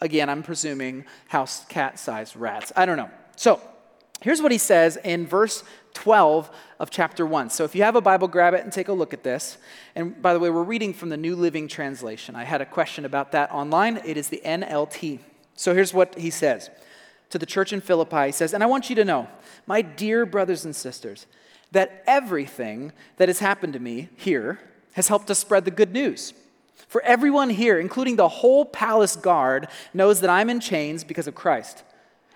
again, 0.00 0.30
I'm 0.30 0.42
presuming, 0.42 1.04
house 1.28 1.64
cat 1.66 1.98
sized 1.98 2.36
rats. 2.36 2.72
I 2.74 2.86
don't 2.86 2.96
know. 2.96 3.10
So, 3.36 3.60
here's 4.22 4.40
what 4.40 4.52
he 4.52 4.58
says 4.58 4.96
in 4.96 5.26
verse 5.26 5.62
12 5.94 6.50
of 6.80 6.90
chapter 6.90 7.26
1. 7.26 7.50
So 7.50 7.64
if 7.64 7.74
you 7.74 7.82
have 7.82 7.96
a 7.96 8.00
Bible, 8.00 8.28
grab 8.28 8.54
it 8.54 8.64
and 8.64 8.72
take 8.72 8.88
a 8.88 8.92
look 8.92 9.12
at 9.12 9.22
this. 9.22 9.58
And 9.94 10.20
by 10.20 10.32
the 10.32 10.40
way, 10.40 10.50
we're 10.50 10.62
reading 10.62 10.94
from 10.94 11.08
the 11.08 11.16
New 11.16 11.36
Living 11.36 11.68
Translation. 11.68 12.34
I 12.34 12.44
had 12.44 12.60
a 12.60 12.66
question 12.66 13.04
about 13.04 13.32
that 13.32 13.50
online. 13.52 14.00
It 14.04 14.16
is 14.16 14.28
the 14.28 14.42
NLT. 14.44 15.20
So 15.54 15.74
here's 15.74 15.94
what 15.94 16.18
he 16.18 16.30
says 16.30 16.70
to 17.30 17.38
the 17.38 17.46
church 17.46 17.72
in 17.72 17.80
Philippi. 17.80 18.26
He 18.26 18.32
says, 18.32 18.52
And 18.52 18.62
I 18.62 18.66
want 18.66 18.90
you 18.90 18.96
to 18.96 19.04
know, 19.04 19.28
my 19.66 19.82
dear 19.82 20.26
brothers 20.26 20.64
and 20.64 20.74
sisters, 20.74 21.26
that 21.70 22.02
everything 22.06 22.92
that 23.16 23.28
has 23.28 23.38
happened 23.38 23.72
to 23.72 23.78
me 23.78 24.08
here 24.16 24.60
has 24.92 25.08
helped 25.08 25.30
us 25.30 25.38
spread 25.38 25.64
the 25.64 25.70
good 25.70 25.92
news. 25.92 26.34
For 26.88 27.00
everyone 27.02 27.48
here, 27.48 27.78
including 27.78 28.16
the 28.16 28.28
whole 28.28 28.66
palace 28.66 29.16
guard, 29.16 29.68
knows 29.94 30.20
that 30.20 30.28
I'm 30.28 30.50
in 30.50 30.60
chains 30.60 31.04
because 31.04 31.26
of 31.26 31.34
Christ. 31.34 31.82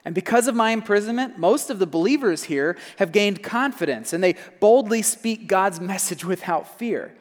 And 0.07 0.15
because 0.15 0.47
of 0.47 0.55
my 0.55 0.71
imprisonment, 0.71 1.37
most 1.37 1.69
of 1.69 1.81
the 1.81 1.87
believers 1.87 2.45
here 2.45 2.77
have 2.99 3.11
gained 3.11 3.43
confidence 3.43 4.13
and 4.13 4.23
they 4.23 4.37
boldly 4.61 5.03
speak 5.03 5.49
God's 5.49 5.81
message 5.81 6.25
without 6.25 6.79
fear. 6.79 7.13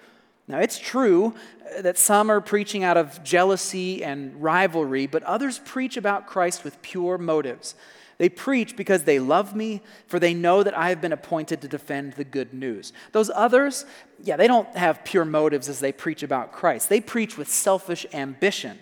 Now, 0.47 0.59
it's 0.59 0.77
true 0.77 1.33
uh, 1.75 1.81
that 1.81 1.97
some 1.97 2.29
are 2.29 2.39
preaching 2.39 2.83
out 2.83 2.95
of 2.95 3.23
jealousy 3.23 4.03
and 4.03 4.39
rivalry, 4.39 5.07
but 5.07 5.23
others 5.23 5.59
preach 5.65 5.97
about 5.97 6.27
Christ 6.27 6.63
with 6.63 6.79
pure 6.83 7.17
motives. 7.17 7.73
They 8.19 8.29
preach 8.29 8.77
because 8.77 9.03
they 9.03 9.17
love 9.17 9.55
me, 9.55 9.81
for 10.05 10.19
they 10.19 10.35
know 10.35 10.61
that 10.61 10.77
I 10.77 10.89
have 10.89 11.01
been 11.01 11.11
appointed 11.11 11.61
to 11.61 11.67
defend 11.67 12.13
the 12.13 12.23
good 12.23 12.53
news. 12.53 12.93
Those 13.13 13.31
others, 13.33 13.87
yeah, 14.23 14.37
they 14.37 14.47
don't 14.47 14.69
have 14.77 15.03
pure 15.03 15.25
motives 15.25 15.69
as 15.69 15.79
they 15.79 15.91
preach 15.91 16.21
about 16.21 16.51
Christ. 16.51 16.89
They 16.89 17.01
preach 17.01 17.35
with 17.35 17.49
selfish 17.49 18.05
ambition, 18.13 18.77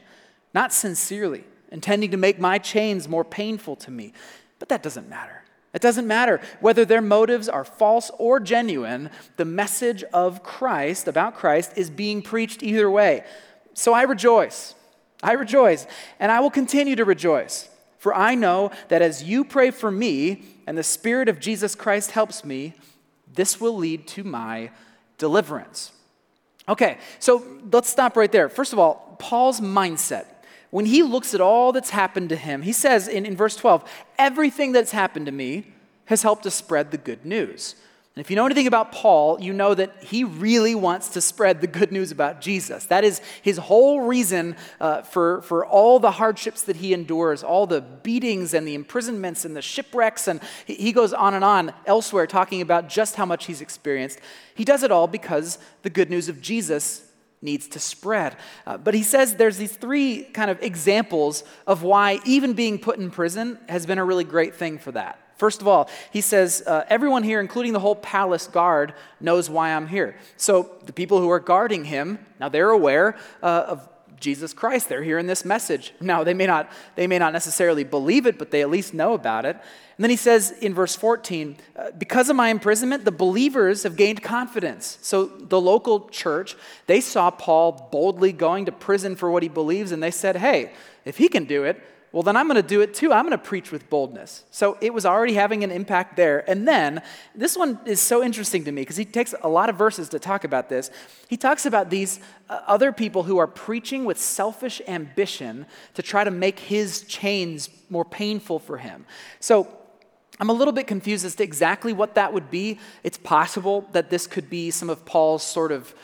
not 0.54 0.74
sincerely, 0.74 1.46
intending 1.74 2.12
to 2.12 2.18
make 2.18 2.40
my 2.40 2.58
chains 2.58 3.10
more 3.10 3.26
painful 3.26 3.76
to 3.76 3.92
me. 3.92 4.14
But 4.60 4.70
that 4.70 4.84
doesn't 4.84 5.10
matter. 5.10 5.44
It 5.74 5.82
doesn't 5.82 6.08
matter 6.08 6.40
whether 6.62 6.86
their 6.86 7.02
motives 7.02 7.50
are 7.50 7.66
false 7.66 8.12
or 8.20 8.40
genuine, 8.40 9.10
the 9.38 9.44
message 9.44 10.04
of 10.14 10.44
Christ, 10.44 11.08
about 11.08 11.36
Christ, 11.36 11.74
is 11.76 11.90
being 11.90 12.22
preached 12.22 12.62
either 12.62 12.90
way. 12.90 13.26
So 13.74 13.92
I 13.92 14.04
rejoice. 14.04 14.76
I 15.24 15.34
rejoice, 15.34 15.88
and 16.20 16.32
I 16.32 16.42
will 16.42 16.52
continue 16.52 16.96
to 16.96 17.06
rejoice. 17.06 17.70
For 17.98 18.14
I 18.14 18.36
know 18.36 18.72
that 18.90 19.02
as 19.02 19.24
you 19.24 19.44
pray 19.44 19.72
for 19.72 19.90
me 19.90 20.44
and 20.68 20.78
the 20.78 20.84
Spirit 20.84 21.28
of 21.28 21.40
Jesus 21.40 21.74
Christ 21.74 22.12
helps 22.12 22.46
me, 22.46 22.74
this 23.34 23.60
will 23.60 23.76
lead 23.76 24.06
to 24.10 24.24
my 24.24 24.70
deliverance. 25.18 25.92
Okay, 26.70 26.98
so 27.20 27.44
let's 27.72 27.90
stop 27.90 28.16
right 28.16 28.32
there. 28.32 28.48
First 28.48 28.74
of 28.74 28.80
all, 28.80 29.16
Paul's 29.18 29.60
mindset 29.60 30.26
when 30.74 30.88
he 30.88 31.04
looks 31.04 31.36
at 31.36 31.40
all 31.40 31.72
that's 31.72 31.92
happened 31.92 32.30
to 32.30 32.36
him, 32.36 32.64
he 32.64 32.74
says 32.74 33.08
in, 33.08 33.28
in 33.28 33.38
verse 33.38 33.56
12, 33.56 33.88
everything 34.18 34.72
that's 34.72 34.90
happened 34.90 35.28
to 35.28 35.32
me 35.32 35.72
has 36.06 36.24
helped 36.24 36.42
to 36.42 36.50
spread 36.50 36.90
the 36.90 36.98
good 36.98 37.24
news. 37.24 37.76
And 38.16 38.26
if 38.26 38.32
you 38.32 38.36
know 38.36 38.48
anything 38.48 38.66
about 38.66 38.92
Paul, 38.92 39.40
you 39.40 39.54
know 39.54 39.76
that 39.76 40.04
he 40.04 40.24
really 40.24 40.74
wants 40.74 41.10
to 41.10 41.22
spread 41.22 41.62
the 41.62 41.68
good 41.68 41.92
news 41.92 42.12
about 42.12 42.42
Jesus. 42.42 42.88
That 42.88 43.04
is 43.04 43.22
his 43.44 43.60
whole 43.60 44.02
reason 44.02 44.56
uh, 44.82 45.04
for, 45.04 45.44
for 45.44 45.64
all 45.64 46.00
the 46.00 46.10
hardships 46.10 46.64
that 46.64 46.78
he 46.78 46.92
endures, 46.92 47.44
all 47.44 47.68
the 47.68 47.82
beatings 47.82 48.56
and 48.56 48.68
the 48.68 48.74
imprisonments 48.74 49.46
and 49.46 49.56
the 49.56 49.62
shipwrecks. 49.62 50.28
And 50.28 50.42
he 50.66 50.92
goes 50.92 51.14
on 51.14 51.36
and 51.36 51.46
on 51.46 51.72
elsewhere 51.86 52.26
talking 52.26 52.62
about 52.62 52.90
just 52.90 53.16
how 53.16 53.28
much 53.28 53.46
he's 53.46 53.62
experienced. 53.62 54.20
He 54.56 54.66
does 54.66 54.82
it 54.82 54.92
all 54.92 55.06
because 55.06 55.60
the 55.84 55.92
good 55.92 56.10
news 56.10 56.30
of 56.30 56.42
Jesus 56.42 57.13
needs 57.44 57.68
to 57.68 57.80
spread. 57.80 58.38
Uh, 58.66 58.78
but 58.78 58.94
he 58.94 59.04
says 59.04 59.36
there's 59.36 59.58
these 59.58 59.76
three 59.76 60.24
kind 60.24 60.50
of 60.50 60.62
examples 60.64 61.44
of 61.68 61.84
why 61.84 62.20
even 62.26 62.54
being 62.54 62.80
put 62.80 62.98
in 62.98 63.12
prison 63.12 63.60
has 63.68 63.86
been 63.86 64.00
a 64.00 64.06
really 64.06 64.24
great 64.24 64.56
thing 64.56 64.80
for 64.80 64.92
that. 64.94 65.20
First 65.36 65.62
of 65.62 65.68
all, 65.68 65.90
he 66.12 66.22
says, 66.22 66.64
uh, 66.66 66.86
Everyone 66.88 67.24
here, 67.24 67.42
including 67.42 67.74
the 67.74 67.80
whole 67.80 67.96
palace 67.96 68.48
guard, 68.48 68.94
knows 69.20 69.50
why 69.50 69.74
I'm 69.74 69.88
here. 69.88 70.16
So 70.38 70.72
the 70.86 70.94
people 70.94 71.20
who 71.20 71.30
are 71.30 71.40
guarding 71.40 71.84
him, 71.84 72.20
now 72.40 72.50
they're 72.50 72.70
aware 72.70 73.18
uh, 73.42 73.66
of 73.68 73.90
Jesus 74.24 74.54
Christ. 74.54 74.90
They're 74.90 75.04
hearing 75.04 75.28
this 75.28 75.46
message. 75.46 75.94
Now, 76.02 76.24
they 76.24 76.34
may, 76.34 76.48
not, 76.48 76.72
they 76.96 77.06
may 77.06 77.20
not 77.20 77.34
necessarily 77.34 77.84
believe 77.84 78.26
it, 78.26 78.40
but 78.40 78.50
they 78.50 78.62
at 78.62 78.70
least 78.70 78.94
know 78.94 79.14
about 79.14 79.46
it. 79.46 79.56
And 79.56 80.04
then 80.04 80.10
he 80.10 80.16
says 80.16 80.52
in 80.52 80.74
verse 80.74 80.96
14, 80.96 81.58
uh, 81.76 81.92
because 81.98 82.30
of 82.30 82.36
my 82.36 82.50
imprisonment, 82.50 83.06
the 83.06 83.12
believers 83.12 83.84
have 83.84 83.96
gained 83.96 84.24
confidence. 84.24 84.98
So 85.02 85.26
the 85.26 85.62
local 85.62 86.10
church, 86.10 86.56
they 86.88 87.02
saw 87.02 87.30
Paul 87.30 87.90
boldly 87.92 88.32
going 88.32 88.66
to 88.66 88.72
prison 88.72 89.16
for 89.16 89.30
what 89.30 89.44
he 89.44 89.50
believes, 89.50 89.92
and 89.92 90.02
they 90.02 90.10
said, 90.10 90.38
hey, 90.38 90.72
if 91.06 91.18
he 91.18 91.28
can 91.28 91.46
do 91.46 91.64
it, 91.64 91.80
well, 92.14 92.22
then 92.22 92.38
I'm 92.38 92.48
going 92.48 92.62
to 92.62 92.68
do 92.68 92.82
it 92.82 92.94
too. 92.94 93.12
I'm 93.12 93.26
going 93.26 93.32
to 93.32 93.44
preach 93.44 93.72
with 93.72 93.90
boldness. 93.90 94.44
So 94.52 94.78
it 94.82 94.94
was 94.94 95.04
already 95.04 95.34
having 95.34 95.64
an 95.64 95.72
impact 95.72 96.16
there. 96.16 96.48
And 96.48 96.68
then 96.68 97.02
this 97.34 97.58
one 97.58 97.80
is 97.86 98.00
so 98.00 98.24
interesting 98.24 98.64
to 98.66 98.72
me 98.72 98.84
because 98.84 98.98
he 98.98 99.04
takes 99.04 99.34
a 99.42 99.50
lot 99.50 99.68
of 99.68 99.78
verses 99.78 100.10
to 100.10 100.20
talk 100.20 100.44
about 100.44 100.70
this. 100.70 100.92
He 101.28 101.38
talks 101.38 101.66
about 101.66 101.90
these 101.90 102.20
uh, 102.50 102.62
other 102.68 102.92
people 102.92 103.24
who 103.24 103.40
are 103.40 103.48
preaching 103.48 104.06
with 104.06 104.20
selfish 104.20 104.80
ambition 104.88 105.66
to 105.96 106.04
try 106.04 106.24
to 106.24 106.30
make 106.30 106.60
his 106.60 107.02
chains 107.02 107.68
more 107.90 108.06
painful 108.06 108.60
for 108.60 108.78
him. 108.78 109.08
So 109.40 109.68
I'm 110.40 110.52
a 110.52 110.54
little 110.54 110.74
bit 110.74 110.86
confused 110.86 111.26
as 111.26 111.34
to 111.36 111.44
exactly 111.44 111.94
what 111.94 112.14
that 112.14 112.32
would 112.32 112.52
be. 112.52 112.80
It's 113.04 113.18
possible 113.18 113.90
that 113.92 114.12
this 114.12 114.28
could 114.28 114.52
be 114.52 114.70
some 114.70 114.90
of 114.92 115.04
Paul's 115.04 115.44
sort 115.44 115.72
of 115.72 115.96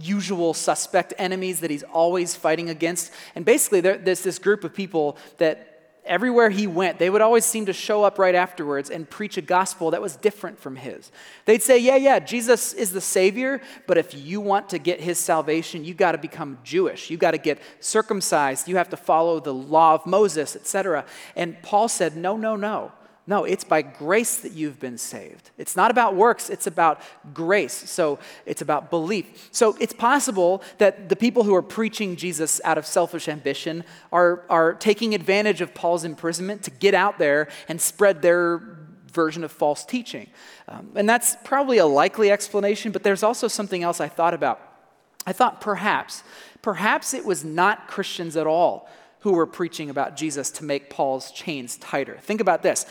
usual 0.00 0.54
suspect 0.54 1.14
enemies 1.18 1.60
that 1.60 1.70
he's 1.70 1.82
always 1.82 2.34
fighting 2.34 2.70
against. 2.70 3.12
And 3.34 3.44
basically, 3.44 3.80
there, 3.80 3.98
there's 3.98 4.22
this 4.22 4.38
group 4.38 4.64
of 4.64 4.74
people 4.74 5.16
that 5.38 5.68
everywhere 6.04 6.50
he 6.50 6.66
went, 6.66 6.98
they 6.98 7.08
would 7.10 7.20
always 7.20 7.44
seem 7.44 7.66
to 7.66 7.72
show 7.72 8.02
up 8.02 8.18
right 8.18 8.34
afterwards 8.34 8.90
and 8.90 9.08
preach 9.08 9.36
a 9.36 9.42
gospel 9.42 9.92
that 9.92 10.02
was 10.02 10.16
different 10.16 10.58
from 10.58 10.76
his. 10.76 11.10
They'd 11.44 11.62
say, 11.62 11.78
Yeah, 11.78 11.96
yeah, 11.96 12.18
Jesus 12.18 12.72
is 12.72 12.92
the 12.92 13.00
Savior, 13.00 13.60
but 13.86 13.98
if 13.98 14.14
you 14.14 14.40
want 14.40 14.68
to 14.70 14.78
get 14.78 15.00
his 15.00 15.18
salvation, 15.18 15.84
you 15.84 15.94
got 15.94 16.12
to 16.12 16.18
become 16.18 16.58
Jewish. 16.64 17.10
You 17.10 17.16
got 17.16 17.32
to 17.32 17.38
get 17.38 17.60
circumcised. 17.80 18.68
You 18.68 18.76
have 18.76 18.90
to 18.90 18.96
follow 18.96 19.40
the 19.40 19.54
law 19.54 19.94
of 19.94 20.06
Moses, 20.06 20.56
etc. 20.56 21.04
And 21.36 21.60
Paul 21.62 21.88
said, 21.88 22.16
No, 22.16 22.36
no, 22.36 22.56
no. 22.56 22.92
No, 23.24 23.44
it's 23.44 23.62
by 23.62 23.82
grace 23.82 24.38
that 24.38 24.52
you've 24.52 24.80
been 24.80 24.98
saved. 24.98 25.50
It's 25.56 25.76
not 25.76 25.92
about 25.92 26.16
works, 26.16 26.50
it's 26.50 26.66
about 26.66 27.00
grace. 27.32 27.88
So 27.88 28.18
it's 28.46 28.62
about 28.62 28.90
belief. 28.90 29.48
So 29.52 29.76
it's 29.78 29.92
possible 29.92 30.62
that 30.78 31.08
the 31.08 31.14
people 31.14 31.44
who 31.44 31.54
are 31.54 31.62
preaching 31.62 32.16
Jesus 32.16 32.60
out 32.64 32.78
of 32.78 32.86
selfish 32.86 33.28
ambition 33.28 33.84
are, 34.10 34.44
are 34.50 34.74
taking 34.74 35.14
advantage 35.14 35.60
of 35.60 35.72
Paul's 35.72 36.02
imprisonment 36.02 36.64
to 36.64 36.72
get 36.72 36.94
out 36.94 37.18
there 37.18 37.48
and 37.68 37.80
spread 37.80 38.22
their 38.22 38.78
version 39.12 39.44
of 39.44 39.52
false 39.52 39.84
teaching. 39.84 40.28
Um, 40.66 40.90
and 40.96 41.08
that's 41.08 41.36
probably 41.44 41.78
a 41.78 41.86
likely 41.86 42.30
explanation, 42.30 42.90
but 42.90 43.04
there's 43.04 43.22
also 43.22 43.46
something 43.46 43.84
else 43.84 44.00
I 44.00 44.08
thought 44.08 44.34
about. 44.34 44.60
I 45.26 45.32
thought 45.32 45.60
perhaps, 45.60 46.24
perhaps 46.60 47.14
it 47.14 47.24
was 47.24 47.44
not 47.44 47.86
Christians 47.86 48.36
at 48.36 48.48
all 48.48 48.88
who 49.22 49.32
were 49.32 49.46
preaching 49.46 49.88
about 49.88 50.16
Jesus 50.16 50.50
to 50.50 50.64
make 50.64 50.90
Paul's 50.90 51.30
chains 51.30 51.76
tighter. 51.78 52.18
Think 52.20 52.40
about 52.40 52.62
this. 52.62 52.86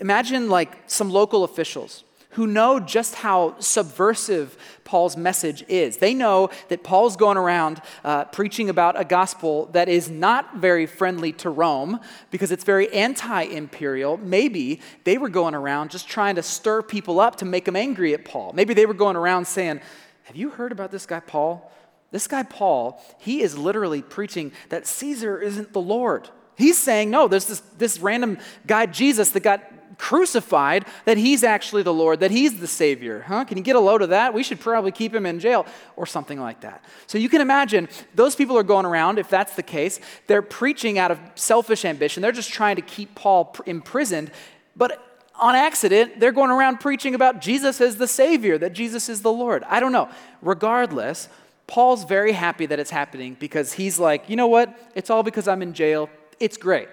Imagine 0.00 0.48
like 0.48 0.78
some 0.86 1.10
local 1.10 1.44
officials 1.44 2.04
who 2.34 2.46
know 2.46 2.80
just 2.80 3.14
how 3.16 3.54
subversive 3.60 4.56
Paul's 4.84 5.16
message 5.16 5.64
is. 5.68 5.98
They 5.98 6.14
know 6.14 6.50
that 6.68 6.82
Paul's 6.82 7.16
going 7.16 7.36
around 7.36 7.80
uh, 8.02 8.24
preaching 8.24 8.68
about 8.68 8.98
a 9.00 9.04
gospel 9.04 9.66
that 9.66 9.88
is 9.88 10.10
not 10.10 10.56
very 10.56 10.86
friendly 10.86 11.32
to 11.34 11.50
Rome 11.50 12.00
because 12.30 12.50
it's 12.50 12.64
very 12.64 12.92
anti 12.92 13.42
imperial. 13.42 14.16
Maybe 14.16 14.80
they 15.04 15.16
were 15.16 15.28
going 15.28 15.54
around 15.54 15.90
just 15.90 16.08
trying 16.08 16.34
to 16.34 16.42
stir 16.42 16.82
people 16.82 17.20
up 17.20 17.36
to 17.36 17.44
make 17.44 17.66
them 17.66 17.76
angry 17.76 18.14
at 18.14 18.24
Paul. 18.24 18.52
Maybe 18.52 18.74
they 18.74 18.86
were 18.86 18.94
going 18.94 19.16
around 19.16 19.46
saying, 19.46 19.80
Have 20.24 20.34
you 20.34 20.50
heard 20.50 20.72
about 20.72 20.90
this 20.90 21.06
guy, 21.06 21.20
Paul? 21.20 21.70
This 22.10 22.26
guy, 22.26 22.42
Paul, 22.44 23.02
he 23.18 23.42
is 23.42 23.58
literally 23.58 24.02
preaching 24.02 24.52
that 24.68 24.86
Caesar 24.86 25.40
isn't 25.40 25.72
the 25.72 25.80
Lord. 25.80 26.28
He's 26.56 26.78
saying, 26.78 27.10
no, 27.10 27.26
there's 27.26 27.46
this, 27.46 27.60
this 27.78 27.98
random 27.98 28.38
guy, 28.66 28.86
Jesus, 28.86 29.30
that 29.30 29.40
got 29.40 29.62
crucified, 29.98 30.84
that 31.04 31.16
he's 31.16 31.44
actually 31.44 31.82
the 31.82 31.92
Lord, 31.92 32.20
that 32.20 32.30
he's 32.30 32.58
the 32.58 32.66
Savior. 32.66 33.20
Huh? 33.20 33.44
Can 33.44 33.58
you 33.58 33.64
get 33.64 33.76
a 33.76 33.80
load 33.80 34.02
of 34.02 34.10
that? 34.10 34.34
We 34.34 34.42
should 34.42 34.60
probably 34.60 34.92
keep 34.92 35.14
him 35.14 35.26
in 35.26 35.40
jail 35.40 35.66
or 35.96 36.06
something 36.06 36.40
like 36.40 36.60
that. 36.60 36.84
So 37.06 37.18
you 37.18 37.28
can 37.28 37.40
imagine 37.40 37.88
those 38.14 38.34
people 38.36 38.56
are 38.56 38.64
going 38.64 38.86
around, 38.86 39.18
if 39.18 39.28
that's 39.28 39.54
the 39.56 39.62
case, 39.62 40.00
they're 40.26 40.42
preaching 40.42 40.98
out 40.98 41.10
of 41.10 41.18
selfish 41.34 41.84
ambition. 41.84 42.22
They're 42.22 42.32
just 42.32 42.52
trying 42.52 42.76
to 42.76 42.82
keep 42.82 43.14
Paul 43.14 43.54
imprisoned. 43.66 44.30
But 44.76 45.00
on 45.36 45.54
accident, 45.54 46.20
they're 46.20 46.32
going 46.32 46.50
around 46.50 46.78
preaching 46.78 47.14
about 47.14 47.40
Jesus 47.40 47.80
as 47.80 47.96
the 47.96 48.08
Savior, 48.08 48.58
that 48.58 48.72
Jesus 48.72 49.08
is 49.08 49.22
the 49.22 49.32
Lord. 49.32 49.64
I 49.68 49.80
don't 49.80 49.92
know. 49.92 50.08
Regardless, 50.42 51.28
Paul's 51.66 52.04
very 52.04 52.32
happy 52.32 52.66
that 52.66 52.78
it's 52.78 52.90
happening 52.90 53.36
because 53.38 53.72
he's 53.72 53.98
like, 53.98 54.28
you 54.28 54.36
know 54.36 54.46
what? 54.46 54.90
It's 54.94 55.10
all 55.10 55.22
because 55.22 55.48
I'm 55.48 55.62
in 55.62 55.72
jail. 55.72 56.10
It's 56.38 56.56
great. 56.56 56.88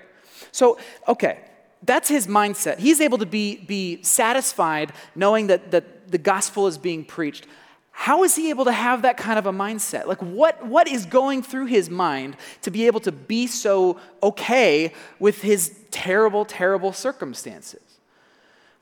So, 0.51 0.77
okay, 1.07 1.39
that's 1.83 2.07
his 2.07 2.27
mindset. 2.27 2.77
He's 2.77 3.01
able 3.01 3.17
to 3.17 3.25
be, 3.25 3.57
be 3.57 4.01
satisfied 4.03 4.93
knowing 5.15 5.47
that, 5.47 5.71
that 5.71 6.11
the 6.11 6.17
gospel 6.17 6.67
is 6.67 6.77
being 6.77 7.03
preached. 7.03 7.47
How 7.91 8.23
is 8.23 8.35
he 8.35 8.49
able 8.49 8.65
to 8.65 8.71
have 8.71 9.01
that 9.01 9.17
kind 9.17 9.37
of 9.37 9.45
a 9.45 9.51
mindset? 9.51 10.05
Like, 10.07 10.21
what, 10.21 10.65
what 10.65 10.87
is 10.87 11.05
going 11.05 11.43
through 11.43 11.65
his 11.65 11.89
mind 11.89 12.37
to 12.61 12.71
be 12.71 12.87
able 12.87 13.01
to 13.01 13.11
be 13.11 13.47
so 13.47 13.99
okay 14.23 14.93
with 15.19 15.41
his 15.41 15.77
terrible, 15.91 16.45
terrible 16.45 16.93
circumstances? 16.93 17.90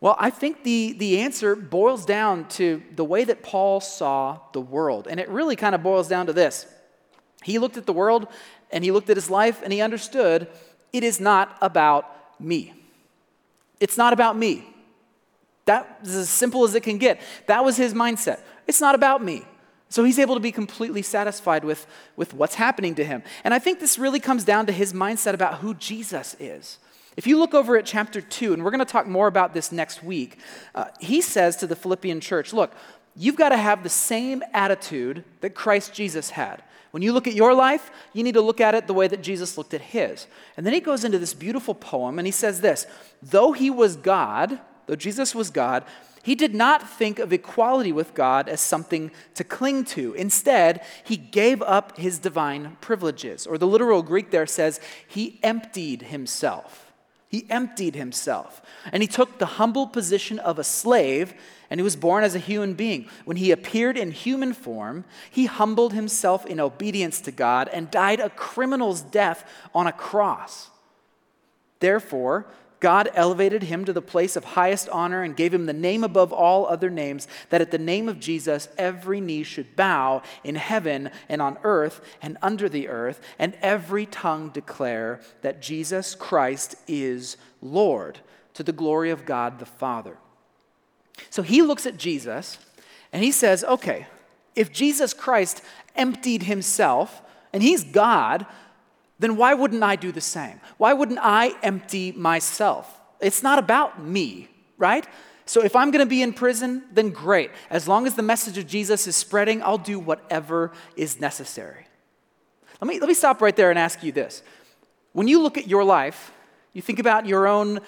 Well, 0.01 0.15
I 0.17 0.29
think 0.29 0.63
the, 0.63 0.93
the 0.93 1.19
answer 1.19 1.55
boils 1.55 2.05
down 2.05 2.47
to 2.49 2.81
the 2.95 3.03
way 3.03 3.25
that 3.25 3.43
Paul 3.43 3.81
saw 3.81 4.39
the 4.53 4.61
world. 4.61 5.07
And 5.09 5.19
it 5.19 5.27
really 5.29 5.57
kind 5.57 5.75
of 5.75 5.83
boils 5.83 6.07
down 6.07 6.25
to 6.27 6.33
this 6.33 6.65
he 7.43 7.57
looked 7.57 7.77
at 7.77 7.85
the 7.85 7.93
world 7.93 8.27
and 8.71 8.83
he 8.83 8.91
looked 8.91 9.09
at 9.09 9.17
his 9.17 9.29
life 9.29 9.61
and 9.63 9.71
he 9.71 9.81
understood 9.81 10.47
it 10.91 11.03
is 11.03 11.19
not 11.19 11.57
about 11.61 12.39
me. 12.39 12.73
It's 13.79 13.97
not 13.97 14.13
about 14.13 14.37
me. 14.37 14.65
That 15.65 15.99
is 16.03 16.15
as 16.15 16.29
simple 16.29 16.63
as 16.63 16.75
it 16.75 16.83
can 16.83 16.97
get. 16.97 17.21
That 17.47 17.63
was 17.63 17.77
his 17.77 17.93
mindset. 17.93 18.39
It's 18.67 18.81
not 18.81 18.95
about 18.95 19.23
me. 19.23 19.45
So 19.87 20.03
he's 20.03 20.19
able 20.19 20.35
to 20.35 20.41
be 20.41 20.51
completely 20.51 21.01
satisfied 21.01 21.63
with, 21.63 21.87
with 22.15 22.33
what's 22.33 22.55
happening 22.55 22.95
to 22.95 23.05
him. 23.05 23.23
And 23.43 23.53
I 23.53 23.59
think 23.59 23.79
this 23.79 23.97
really 23.97 24.19
comes 24.19 24.43
down 24.43 24.65
to 24.65 24.71
his 24.71 24.93
mindset 24.93 25.33
about 25.33 25.55
who 25.59 25.73
Jesus 25.75 26.35
is. 26.39 26.77
If 27.19 27.27
you 27.27 27.37
look 27.37 27.53
over 27.53 27.75
at 27.75 27.85
chapter 27.85 28.21
2, 28.21 28.53
and 28.53 28.63
we're 28.63 28.71
going 28.71 28.79
to 28.79 28.85
talk 28.85 29.05
more 29.05 29.27
about 29.27 29.53
this 29.53 29.73
next 29.73 30.01
week, 30.01 30.37
uh, 30.73 30.85
he 31.01 31.19
says 31.19 31.57
to 31.57 31.67
the 31.67 31.75
Philippian 31.75 32.21
church, 32.21 32.53
Look, 32.53 32.71
you've 33.13 33.35
got 33.35 33.49
to 33.49 33.57
have 33.57 33.83
the 33.83 33.89
same 33.89 34.41
attitude 34.53 35.25
that 35.41 35.49
Christ 35.49 35.93
Jesus 35.93 36.29
had. 36.29 36.63
When 36.91 37.03
you 37.03 37.11
look 37.11 37.27
at 37.27 37.33
your 37.33 37.53
life, 37.53 37.91
you 38.13 38.23
need 38.23 38.35
to 38.35 38.41
look 38.41 38.61
at 38.61 38.73
it 38.73 38.87
the 38.87 38.93
way 38.93 39.09
that 39.09 39.21
Jesus 39.21 39.57
looked 39.57 39.73
at 39.73 39.81
his. 39.81 40.27
And 40.55 40.65
then 40.65 40.73
he 40.73 40.79
goes 40.79 41.03
into 41.03 41.19
this 41.19 41.33
beautiful 41.33 41.75
poem 41.75 42.19
and 42.19 42.25
he 42.25 42.31
says 42.31 42.61
this 42.61 42.87
Though 43.21 43.51
he 43.51 43.69
was 43.69 43.97
God, 43.97 44.57
though 44.85 44.95
Jesus 44.95 45.35
was 45.35 45.49
God, 45.49 45.83
he 46.23 46.35
did 46.35 46.55
not 46.55 46.89
think 46.89 47.19
of 47.19 47.33
equality 47.33 47.91
with 47.91 48.13
God 48.13 48.47
as 48.47 48.61
something 48.61 49.11
to 49.33 49.43
cling 49.43 49.83
to. 49.87 50.13
Instead, 50.13 50.85
he 51.03 51.17
gave 51.17 51.61
up 51.63 51.97
his 51.97 52.17
divine 52.17 52.77
privileges. 52.79 53.45
Or 53.45 53.57
the 53.57 53.67
literal 53.67 54.03
Greek 54.03 54.31
there 54.31 54.47
says, 54.47 54.79
he 55.05 55.37
emptied 55.43 56.03
himself. 56.03 56.88
He 57.29 57.45
emptied 57.47 57.93
himself 57.93 58.59
and 58.91 59.03
he 59.03 59.07
took 59.07 59.37
the 59.37 59.45
humble 59.45 59.85
position 59.85 60.39
of 60.39 60.57
a 60.57 60.63
slave 60.63 61.35
and 61.69 61.79
he 61.79 61.83
was 61.83 61.95
born 61.95 62.23
as 62.23 62.33
a 62.33 62.39
human 62.39 62.73
being. 62.73 63.07
When 63.23 63.37
he 63.37 63.51
appeared 63.51 63.99
in 63.99 64.09
human 64.09 64.51
form, 64.51 65.05
he 65.29 65.45
humbled 65.45 65.93
himself 65.93 66.43
in 66.47 66.59
obedience 66.59 67.21
to 67.21 67.31
God 67.31 67.69
and 67.71 67.91
died 67.91 68.19
a 68.19 68.31
criminal's 68.31 69.01
death 69.01 69.47
on 69.75 69.85
a 69.85 69.91
cross. 69.91 70.71
Therefore, 71.79 72.47
God 72.79 73.09
elevated 73.13 73.63
him 73.63 73.83
to 73.85 73.93
the 73.93 74.01
place 74.01 74.35
of 74.35 74.43
highest 74.43 74.87
honor 74.89 75.21
and 75.21 75.35
gave 75.35 75.53
him 75.53 75.65
the 75.65 75.73
name 75.73 76.03
above 76.03 76.31
all 76.31 76.65
other 76.65 76.89
names, 76.89 77.27
that 77.49 77.61
at 77.61 77.71
the 77.71 77.77
name 77.77 78.07
of 78.07 78.19
Jesus 78.19 78.69
every 78.77 79.19
knee 79.19 79.43
should 79.43 79.75
bow 79.75 80.21
in 80.43 80.55
heaven 80.55 81.11
and 81.27 81.41
on 81.41 81.57
earth 81.63 82.01
and 82.21 82.37
under 82.41 82.69
the 82.69 82.87
earth, 82.87 83.19
and 83.37 83.57
every 83.61 84.05
tongue 84.05 84.49
declare 84.49 85.19
that 85.41 85.61
Jesus 85.61 86.15
Christ 86.15 86.75
is 86.87 87.35
Lord, 87.61 88.19
to 88.53 88.63
the 88.63 88.71
glory 88.71 89.09
of 89.09 89.25
God 89.25 89.59
the 89.59 89.65
Father. 89.65 90.17
So 91.29 91.41
he 91.41 91.61
looks 91.61 91.85
at 91.85 91.97
Jesus 91.97 92.57
and 93.11 93.23
he 93.23 93.31
says, 93.31 93.63
okay, 93.65 94.07
if 94.55 94.71
Jesus 94.71 95.13
Christ 95.13 95.61
emptied 95.95 96.43
himself 96.43 97.21
and 97.51 97.61
he's 97.61 97.83
God, 97.83 98.45
then 99.19 99.35
why 99.35 99.53
wouldn't 99.53 99.83
I 99.83 99.95
do 99.95 100.11
the 100.11 100.21
same? 100.21 100.59
Why 100.77 100.93
wouldn't 100.93 101.19
I 101.21 101.53
empty 101.61 102.11
myself? 102.13 102.99
It's 103.19 103.43
not 103.43 103.59
about 103.59 104.03
me, 104.03 104.47
right? 104.77 105.05
So 105.45 105.61
if 105.61 105.75
I'm 105.75 105.91
going 105.91 106.05
to 106.05 106.09
be 106.09 106.21
in 106.21 106.31
prison, 106.31 106.83
then 106.93 107.09
great. 107.09 107.51
As 107.69 107.87
long 107.87 108.07
as 108.07 108.15
the 108.15 108.23
message 108.23 108.57
of 108.57 108.65
Jesus 108.67 109.07
is 109.07 109.15
spreading, 109.15 109.61
I'll 109.61 109.77
do 109.77 109.99
whatever 109.99 110.71
is 110.95 111.19
necessary. 111.19 111.85
Let 112.79 112.87
me, 112.87 112.99
let 112.99 113.09
me 113.09 113.13
stop 113.13 113.41
right 113.41 113.55
there 113.55 113.69
and 113.69 113.77
ask 113.77 114.03
you 114.03 114.11
this. 114.11 114.41
When 115.11 115.27
you 115.27 115.41
look 115.41 115.57
at 115.57 115.67
your 115.67 115.83
life, 115.83 116.31
you 116.71 116.81
think 116.81 116.99
about 116.99 117.25
your 117.25 117.47
own 117.47 117.81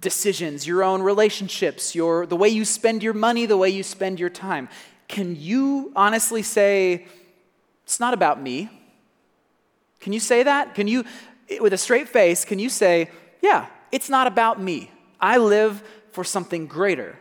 decisions, 0.00 0.66
your 0.66 0.82
own 0.82 1.00
relationships, 1.00 1.94
your, 1.94 2.26
the 2.26 2.36
way 2.36 2.48
you 2.48 2.64
spend 2.64 3.02
your 3.02 3.14
money, 3.14 3.46
the 3.46 3.56
way 3.56 3.70
you 3.70 3.82
spend 3.82 4.20
your 4.20 4.28
time. 4.28 4.68
Can 5.06 5.36
you 5.36 5.92
honestly 5.96 6.42
say, 6.42 7.06
it's 7.84 8.00
not 8.00 8.12
about 8.12 8.42
me? 8.42 8.68
Can 10.00 10.12
you 10.12 10.20
say 10.20 10.42
that? 10.42 10.74
Can 10.74 10.88
you, 10.88 11.04
with 11.60 11.72
a 11.72 11.78
straight 11.78 12.08
face, 12.08 12.44
can 12.44 12.58
you 12.58 12.68
say, 12.68 13.10
yeah, 13.42 13.66
it's 13.92 14.08
not 14.08 14.26
about 14.26 14.60
me? 14.60 14.90
I 15.20 15.38
live 15.38 15.82
for 16.12 16.24
something 16.24 16.66
greater. 16.66 17.18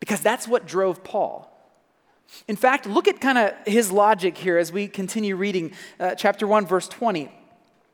Because 0.00 0.20
that's 0.20 0.46
what 0.46 0.66
drove 0.66 1.02
Paul. 1.02 1.50
In 2.48 2.56
fact, 2.56 2.86
look 2.86 3.08
at 3.08 3.20
kind 3.20 3.38
of 3.38 3.54
his 3.66 3.92
logic 3.92 4.36
here 4.36 4.58
as 4.58 4.72
we 4.72 4.88
continue 4.88 5.36
reading 5.36 5.72
uh, 6.00 6.14
chapter 6.14 6.46
1, 6.46 6.66
verse 6.66 6.88
20. 6.88 7.30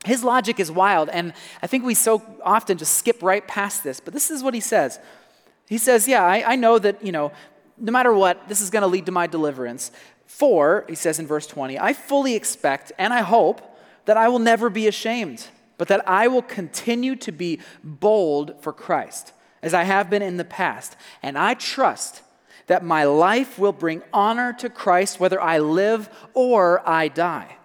His 0.05 0.23
logic 0.23 0.59
is 0.59 0.71
wild, 0.71 1.09
and 1.09 1.33
I 1.61 1.67
think 1.67 1.85
we 1.85 1.93
so 1.93 2.23
often 2.43 2.77
just 2.77 2.95
skip 2.95 3.21
right 3.21 3.47
past 3.47 3.83
this, 3.83 3.99
but 3.99 4.13
this 4.13 4.31
is 4.31 4.41
what 4.41 4.55
he 4.55 4.59
says. 4.59 4.99
He 5.69 5.77
says, 5.77 6.07
Yeah, 6.07 6.23
I, 6.23 6.53
I 6.53 6.55
know 6.55 6.79
that, 6.79 7.05
you 7.05 7.11
know, 7.11 7.31
no 7.77 7.91
matter 7.91 8.13
what, 8.13 8.47
this 8.47 8.61
is 8.61 8.69
going 8.69 8.81
to 8.81 8.87
lead 8.87 9.05
to 9.05 9.11
my 9.11 9.27
deliverance. 9.27 9.91
For, 10.31 10.85
he 10.89 10.95
says 10.95 11.19
in 11.19 11.27
verse 11.27 11.45
20, 11.45 11.77
I 11.77 11.93
fully 11.93 12.35
expect 12.35 12.91
and 12.97 13.13
I 13.13 13.21
hope 13.21 13.77
that 14.05 14.17
I 14.17 14.29
will 14.29 14.39
never 14.39 14.69
be 14.69 14.87
ashamed, 14.87 15.47
but 15.77 15.87
that 15.89 16.07
I 16.07 16.29
will 16.29 16.41
continue 16.41 17.15
to 17.17 17.31
be 17.31 17.59
bold 17.83 18.55
for 18.63 18.73
Christ, 18.73 19.33
as 19.61 19.75
I 19.75 19.83
have 19.83 20.09
been 20.09 20.23
in 20.23 20.37
the 20.37 20.45
past. 20.45 20.95
And 21.21 21.37
I 21.37 21.53
trust 21.53 22.23
that 22.65 22.83
my 22.83 23.03
life 23.03 23.59
will 23.59 23.73
bring 23.73 24.01
honor 24.11 24.53
to 24.53 24.69
Christ 24.69 25.19
whether 25.19 25.39
I 25.39 25.59
live 25.59 26.09
or 26.33 26.81
I 26.89 27.09
die. 27.09 27.57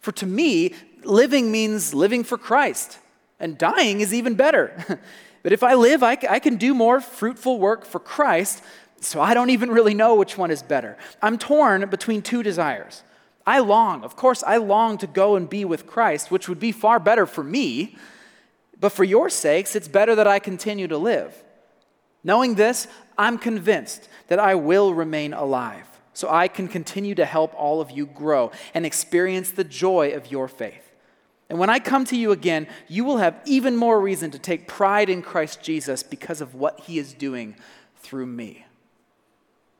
For 0.00 0.12
to 0.12 0.26
me, 0.26 0.74
living 1.04 1.50
means 1.50 1.94
living 1.94 2.24
for 2.24 2.36
Christ, 2.36 2.98
and 3.40 3.56
dying 3.56 4.00
is 4.00 4.12
even 4.12 4.34
better. 4.34 5.00
but 5.42 5.52
if 5.52 5.62
I 5.62 5.74
live, 5.74 6.02
I, 6.02 6.18
I 6.28 6.40
can 6.40 6.56
do 6.56 6.74
more 6.74 7.00
fruitful 7.00 7.58
work 7.58 7.86
for 7.86 8.00
Christ, 8.00 8.62
so 9.04 9.20
I 9.20 9.34
don't 9.34 9.50
even 9.50 9.70
really 9.70 9.94
know 9.94 10.14
which 10.14 10.38
one 10.38 10.50
is 10.50 10.62
better. 10.62 10.96
I'm 11.20 11.38
torn 11.38 11.88
between 11.88 12.22
two 12.22 12.42
desires. 12.42 13.02
I 13.46 13.58
long, 13.58 14.04
of 14.04 14.16
course, 14.16 14.42
I 14.42 14.58
long 14.58 14.98
to 14.98 15.06
go 15.06 15.36
and 15.36 15.48
be 15.48 15.64
with 15.64 15.86
Christ, 15.86 16.30
which 16.30 16.48
would 16.48 16.60
be 16.60 16.72
far 16.72 17.00
better 17.00 17.26
for 17.26 17.42
me, 17.42 17.96
but 18.78 18.92
for 18.92 19.04
your 19.04 19.28
sakes, 19.30 19.74
it's 19.74 19.88
better 19.88 20.14
that 20.14 20.26
I 20.26 20.38
continue 20.38 20.88
to 20.88 20.98
live. 20.98 21.34
Knowing 22.24 22.54
this, 22.54 22.86
I'm 23.18 23.38
convinced 23.38 24.08
that 24.28 24.38
I 24.38 24.54
will 24.54 24.94
remain 24.94 25.32
alive, 25.32 25.86
so 26.12 26.30
I 26.30 26.46
can 26.48 26.68
continue 26.68 27.14
to 27.16 27.24
help 27.24 27.52
all 27.54 27.80
of 27.80 27.90
you 27.90 28.06
grow 28.06 28.52
and 28.74 28.86
experience 28.86 29.50
the 29.50 29.64
joy 29.64 30.12
of 30.12 30.30
your 30.30 30.46
faith. 30.46 30.92
And 31.50 31.58
when 31.58 31.68
I 31.68 31.80
come 31.80 32.04
to 32.06 32.16
you 32.16 32.32
again, 32.32 32.66
you 32.88 33.04
will 33.04 33.18
have 33.18 33.40
even 33.44 33.76
more 33.76 34.00
reason 34.00 34.30
to 34.30 34.38
take 34.38 34.68
pride 34.68 35.10
in 35.10 35.20
Christ 35.20 35.62
Jesus 35.62 36.02
because 36.02 36.40
of 36.40 36.54
what 36.54 36.80
he 36.80 36.98
is 36.98 37.12
doing 37.12 37.56
through 37.96 38.26
me. 38.26 38.64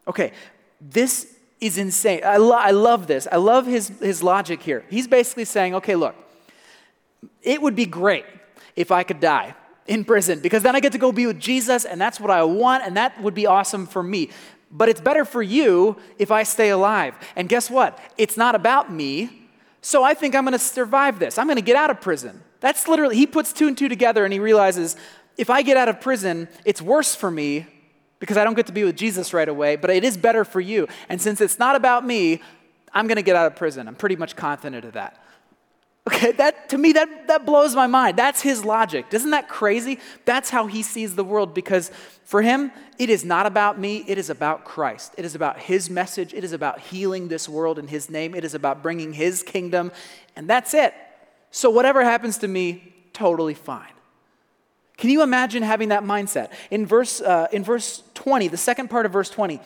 Okay, 0.06 0.32
this 0.80 1.36
is 1.60 1.78
insane. 1.78 2.22
I, 2.24 2.38
lo- 2.38 2.56
I 2.56 2.72
love 2.72 3.06
this. 3.06 3.28
I 3.30 3.36
love 3.36 3.66
his, 3.66 3.88
his 4.00 4.22
logic 4.22 4.62
here. 4.62 4.84
He's 4.90 5.06
basically 5.06 5.44
saying, 5.44 5.76
okay, 5.76 5.94
look, 5.94 6.16
it 7.42 7.62
would 7.62 7.76
be 7.76 7.86
great 7.86 8.24
if 8.74 8.90
I 8.90 9.04
could 9.04 9.20
die 9.20 9.54
in 9.86 10.04
prison 10.04 10.40
because 10.40 10.62
then 10.62 10.74
I 10.74 10.80
get 10.80 10.92
to 10.92 10.98
go 10.98 11.12
be 11.12 11.26
with 11.26 11.38
Jesus 11.38 11.84
and 11.84 12.00
that's 12.00 12.18
what 12.18 12.30
I 12.30 12.42
want 12.42 12.84
and 12.84 12.96
that 12.96 13.20
would 13.22 13.34
be 13.34 13.46
awesome 13.46 13.86
for 13.86 14.02
me. 14.02 14.30
But 14.70 14.88
it's 14.88 15.00
better 15.00 15.24
for 15.24 15.42
you 15.42 15.96
if 16.18 16.30
I 16.30 16.42
stay 16.44 16.70
alive. 16.70 17.14
And 17.36 17.48
guess 17.48 17.70
what? 17.70 17.98
It's 18.16 18.36
not 18.36 18.54
about 18.54 18.92
me. 18.92 19.48
So 19.82 20.02
I 20.02 20.14
think 20.14 20.34
I'm 20.34 20.44
going 20.44 20.52
to 20.52 20.58
survive 20.58 21.18
this. 21.18 21.38
I'm 21.38 21.46
going 21.46 21.56
to 21.56 21.62
get 21.62 21.76
out 21.76 21.90
of 21.90 22.00
prison. 22.00 22.42
That's 22.60 22.88
literally, 22.88 23.16
he 23.16 23.26
puts 23.26 23.52
two 23.52 23.68
and 23.68 23.76
two 23.76 23.88
together 23.88 24.24
and 24.24 24.32
he 24.32 24.38
realizes 24.38 24.96
if 25.36 25.50
I 25.50 25.62
get 25.62 25.76
out 25.76 25.88
of 25.88 26.00
prison, 26.00 26.48
it's 26.64 26.80
worse 26.80 27.14
for 27.14 27.30
me 27.30 27.66
because 28.22 28.36
I 28.36 28.44
don't 28.44 28.54
get 28.54 28.66
to 28.66 28.72
be 28.72 28.84
with 28.84 28.96
Jesus 28.96 29.34
right 29.34 29.48
away, 29.48 29.74
but 29.74 29.90
it 29.90 30.04
is 30.04 30.16
better 30.16 30.44
for 30.44 30.60
you. 30.60 30.86
And 31.08 31.20
since 31.20 31.40
it's 31.40 31.58
not 31.58 31.74
about 31.74 32.06
me, 32.06 32.40
I'm 32.94 33.08
going 33.08 33.16
to 33.16 33.22
get 33.22 33.34
out 33.34 33.48
of 33.48 33.56
prison. 33.56 33.88
I'm 33.88 33.96
pretty 33.96 34.14
much 34.14 34.36
confident 34.36 34.84
of 34.84 34.92
that. 34.92 35.20
Okay, 36.06 36.30
that 36.30 36.68
to 36.68 36.78
me 36.78 36.92
that 36.92 37.26
that 37.26 37.44
blows 37.44 37.74
my 37.74 37.88
mind. 37.88 38.16
That's 38.16 38.40
his 38.40 38.64
logic. 38.64 39.06
Isn't 39.10 39.32
that 39.32 39.48
crazy? 39.48 39.98
That's 40.24 40.50
how 40.50 40.68
he 40.68 40.84
sees 40.84 41.16
the 41.16 41.24
world 41.24 41.52
because 41.52 41.90
for 42.24 42.42
him 42.42 42.70
it 42.96 43.10
is 43.10 43.24
not 43.24 43.44
about 43.44 43.76
me, 43.76 44.04
it 44.06 44.18
is 44.18 44.30
about 44.30 44.64
Christ. 44.64 45.16
It 45.18 45.24
is 45.24 45.34
about 45.34 45.58
his 45.58 45.90
message, 45.90 46.32
it 46.32 46.44
is 46.44 46.52
about 46.52 46.78
healing 46.78 47.26
this 47.26 47.48
world 47.48 47.76
in 47.76 47.88
his 47.88 48.08
name, 48.08 48.36
it 48.36 48.44
is 48.44 48.54
about 48.54 48.84
bringing 48.84 49.14
his 49.14 49.42
kingdom, 49.42 49.90
and 50.36 50.48
that's 50.48 50.74
it. 50.74 50.94
So 51.50 51.70
whatever 51.70 52.04
happens 52.04 52.38
to 52.38 52.48
me, 52.48 52.94
totally 53.12 53.54
fine. 53.54 53.90
Can 54.96 55.10
you 55.10 55.22
imagine 55.22 55.62
having 55.62 55.88
that 55.88 56.02
mindset? 56.02 56.50
In 56.70 56.86
verse, 56.86 57.20
uh, 57.20 57.48
in 57.52 57.64
verse 57.64 58.02
20, 58.14 58.48
the 58.48 58.56
second 58.56 58.88
part 58.88 59.06
of 59.06 59.12
verse 59.12 59.30
20, 59.30 59.60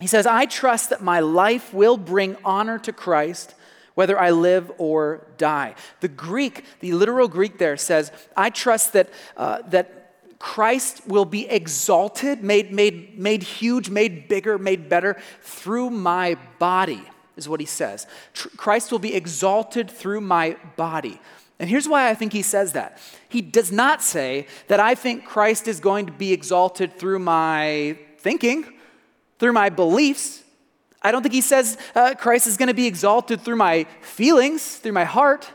he 0.00 0.06
says, 0.06 0.26
I 0.26 0.46
trust 0.46 0.90
that 0.90 1.02
my 1.02 1.20
life 1.20 1.74
will 1.74 1.96
bring 1.96 2.36
honor 2.44 2.78
to 2.80 2.92
Christ 2.92 3.54
whether 3.94 4.18
I 4.18 4.30
live 4.30 4.72
or 4.78 5.26
die. 5.36 5.74
The 6.00 6.08
Greek, 6.08 6.64
the 6.80 6.92
literal 6.92 7.28
Greek 7.28 7.58
there 7.58 7.76
says, 7.76 8.10
I 8.36 8.48
trust 8.48 8.94
that, 8.94 9.10
uh, 9.36 9.62
that 9.68 10.14
Christ 10.38 11.06
will 11.06 11.26
be 11.26 11.46
exalted, 11.46 12.42
made, 12.42 12.72
made, 12.72 13.18
made 13.18 13.42
huge, 13.42 13.90
made 13.90 14.26
bigger, 14.26 14.56
made 14.58 14.88
better 14.88 15.20
through 15.42 15.90
my 15.90 16.38
body, 16.58 17.02
is 17.36 17.46
what 17.46 17.60
he 17.60 17.66
says. 17.66 18.06
Tr- 18.32 18.48
Christ 18.56 18.90
will 18.90 19.00
be 19.00 19.14
exalted 19.14 19.90
through 19.90 20.22
my 20.22 20.56
body. 20.76 21.20
And 21.60 21.68
here's 21.68 21.86
why 21.86 22.08
I 22.08 22.14
think 22.14 22.32
he 22.32 22.40
says 22.40 22.72
that. 22.72 22.98
He 23.28 23.42
does 23.42 23.70
not 23.70 24.02
say 24.02 24.46
that 24.68 24.80
I 24.80 24.94
think 24.94 25.26
Christ 25.26 25.68
is 25.68 25.78
going 25.78 26.06
to 26.06 26.12
be 26.12 26.32
exalted 26.32 26.98
through 26.98 27.18
my 27.18 27.98
thinking, 28.18 28.64
through 29.38 29.52
my 29.52 29.68
beliefs. 29.68 30.42
I 31.02 31.12
don't 31.12 31.22
think 31.22 31.34
he 31.34 31.42
says 31.42 31.76
uh, 31.94 32.14
Christ 32.18 32.46
is 32.46 32.56
going 32.56 32.68
to 32.68 32.74
be 32.74 32.86
exalted 32.86 33.42
through 33.42 33.56
my 33.56 33.84
feelings, 34.00 34.76
through 34.76 34.92
my 34.92 35.04
heart. 35.04 35.50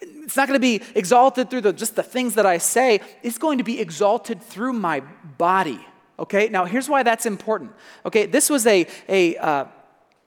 It's 0.00 0.36
not 0.36 0.48
going 0.48 0.60
to 0.60 0.60
be 0.60 0.82
exalted 0.96 1.48
through 1.48 1.60
the, 1.60 1.72
just 1.72 1.94
the 1.94 2.02
things 2.02 2.34
that 2.34 2.44
I 2.44 2.58
say. 2.58 3.00
It's 3.22 3.38
going 3.38 3.58
to 3.58 3.64
be 3.64 3.80
exalted 3.80 4.42
through 4.42 4.72
my 4.72 5.00
body. 5.38 5.78
Okay, 6.18 6.48
now 6.48 6.64
here's 6.64 6.88
why 6.88 7.04
that's 7.04 7.24
important. 7.24 7.70
Okay, 8.04 8.26
this 8.26 8.50
was 8.50 8.66
a, 8.66 8.84
a 9.08 9.36
uh, 9.36 9.64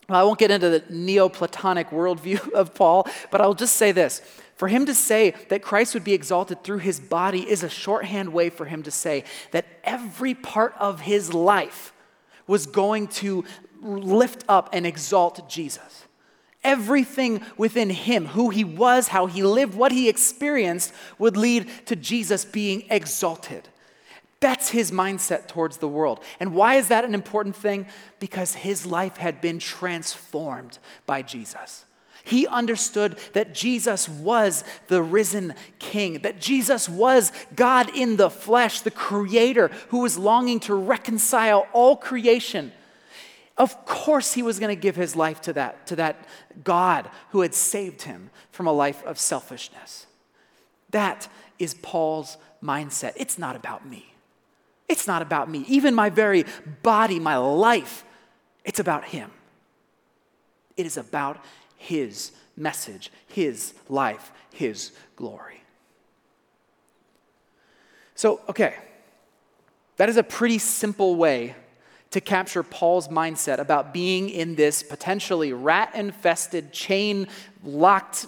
well, 0.07 0.19
I 0.19 0.23
won't 0.23 0.39
get 0.39 0.49
into 0.49 0.69
the 0.69 0.79
Neoplatonic 0.89 1.89
worldview 1.89 2.49
of 2.53 2.73
Paul, 2.73 3.07
but 3.31 3.41
I'll 3.41 3.53
just 3.53 3.75
say 3.75 3.91
this. 3.91 4.21
For 4.59 4.67
him 4.67 4.85
to 4.87 4.93
say 4.93 5.35
that 5.47 5.61
Christ 5.61 5.93
would 5.93 6.03
be 6.03 6.13
exalted 6.13 6.65
through 6.65 6.79
his 6.79 6.99
body 6.99 7.49
is 7.49 7.63
a 7.63 7.69
shorthand 7.69 8.33
way 8.33 8.49
for 8.49 8.65
him 8.65 8.83
to 8.83 8.91
say 8.91 9.23
that 9.51 9.65
every 9.85 10.33
part 10.33 10.75
of 10.77 10.99
his 10.99 11.33
life 11.33 11.93
was 12.45 12.65
going 12.65 13.07
to 13.07 13.45
lift 13.81 14.43
up 14.49 14.67
and 14.73 14.85
exalt 14.85 15.47
Jesus. 15.47 16.03
Everything 16.61 17.41
within 17.55 17.89
him, 17.89 18.25
who 18.25 18.49
he 18.49 18.65
was, 18.65 19.07
how 19.07 19.27
he 19.27 19.43
lived, 19.43 19.75
what 19.75 19.93
he 19.93 20.09
experienced, 20.09 20.91
would 21.17 21.37
lead 21.37 21.71
to 21.85 21.95
Jesus 21.95 22.43
being 22.43 22.83
exalted. 22.89 23.69
That's 24.41 24.71
his 24.71 24.91
mindset 24.91 25.47
towards 25.47 25.77
the 25.77 25.87
world. 25.87 26.21
And 26.37 26.53
why 26.53 26.75
is 26.75 26.89
that 26.89 27.05
an 27.05 27.13
important 27.13 27.55
thing? 27.55 27.87
Because 28.19 28.55
his 28.55 28.85
life 28.85 29.15
had 29.15 29.39
been 29.39 29.59
transformed 29.59 30.79
by 31.05 31.21
Jesus. 31.21 31.85
He 32.23 32.47
understood 32.47 33.17
that 33.33 33.53
Jesus 33.53 34.09
was 34.09 34.63
the 34.87 35.01
risen 35.01 35.53
king, 35.79 36.19
that 36.19 36.39
Jesus 36.39 36.89
was 36.89 37.31
God 37.55 37.95
in 37.95 38.17
the 38.17 38.29
flesh, 38.29 38.81
the 38.81 38.91
creator 38.91 39.69
who 39.89 39.99
was 39.99 40.17
longing 40.17 40.59
to 40.61 40.75
reconcile 40.75 41.67
all 41.73 41.95
creation 41.95 42.71
of 43.59 43.85
course, 43.85 44.33
he 44.33 44.41
was 44.41 44.57
going 44.57 44.73
to 44.73 44.81
give 44.81 44.95
his 44.95 45.17
life 45.17 45.41
to 45.41 45.53
that, 45.53 45.85
to 45.87 45.97
that 45.97 46.25
God 46.63 47.09
who 47.31 47.41
had 47.41 47.53
saved 47.53 48.03
him 48.03 48.29
from 48.51 48.67
a 48.67 48.71
life 48.71 49.03
of 49.03 49.19
selfishness. 49.19 50.07
That 50.91 51.27
is 51.59 51.73
Paul's 51.73 52.37
mindset. 52.63 53.13
It's 53.17 53.37
not 53.37 53.57
about 53.57 53.85
me. 53.85 54.13
It's 54.87 55.07
not 55.07 55.21
about 55.21 55.49
me. 55.49 55.65
Even 55.67 55.93
my 55.93 56.09
very 56.09 56.45
body, 56.81 57.19
my 57.19 57.35
life, 57.35 58.05
it's 58.63 58.79
about 58.79 59.03
him. 59.03 59.29
It 60.77 60.85
is 60.85 60.95
about 60.95 61.43
his 61.79 62.33
message, 62.57 63.09
his 63.27 63.73
life, 63.87 64.31
his 64.53 64.91
glory. 65.15 65.63
So, 68.15 68.41
okay, 68.49 68.75
that 69.95 70.09
is 70.09 70.17
a 70.17 70.23
pretty 70.23 70.59
simple 70.59 71.15
way 71.15 71.55
to 72.11 72.19
capture 72.19 72.63
Paul's 72.63 73.07
mindset 73.07 73.59
about 73.59 73.93
being 73.93 74.29
in 74.29 74.55
this 74.55 74.83
potentially 74.83 75.53
rat 75.53 75.95
infested, 75.95 76.73
chain 76.73 77.27
locked, 77.63 78.27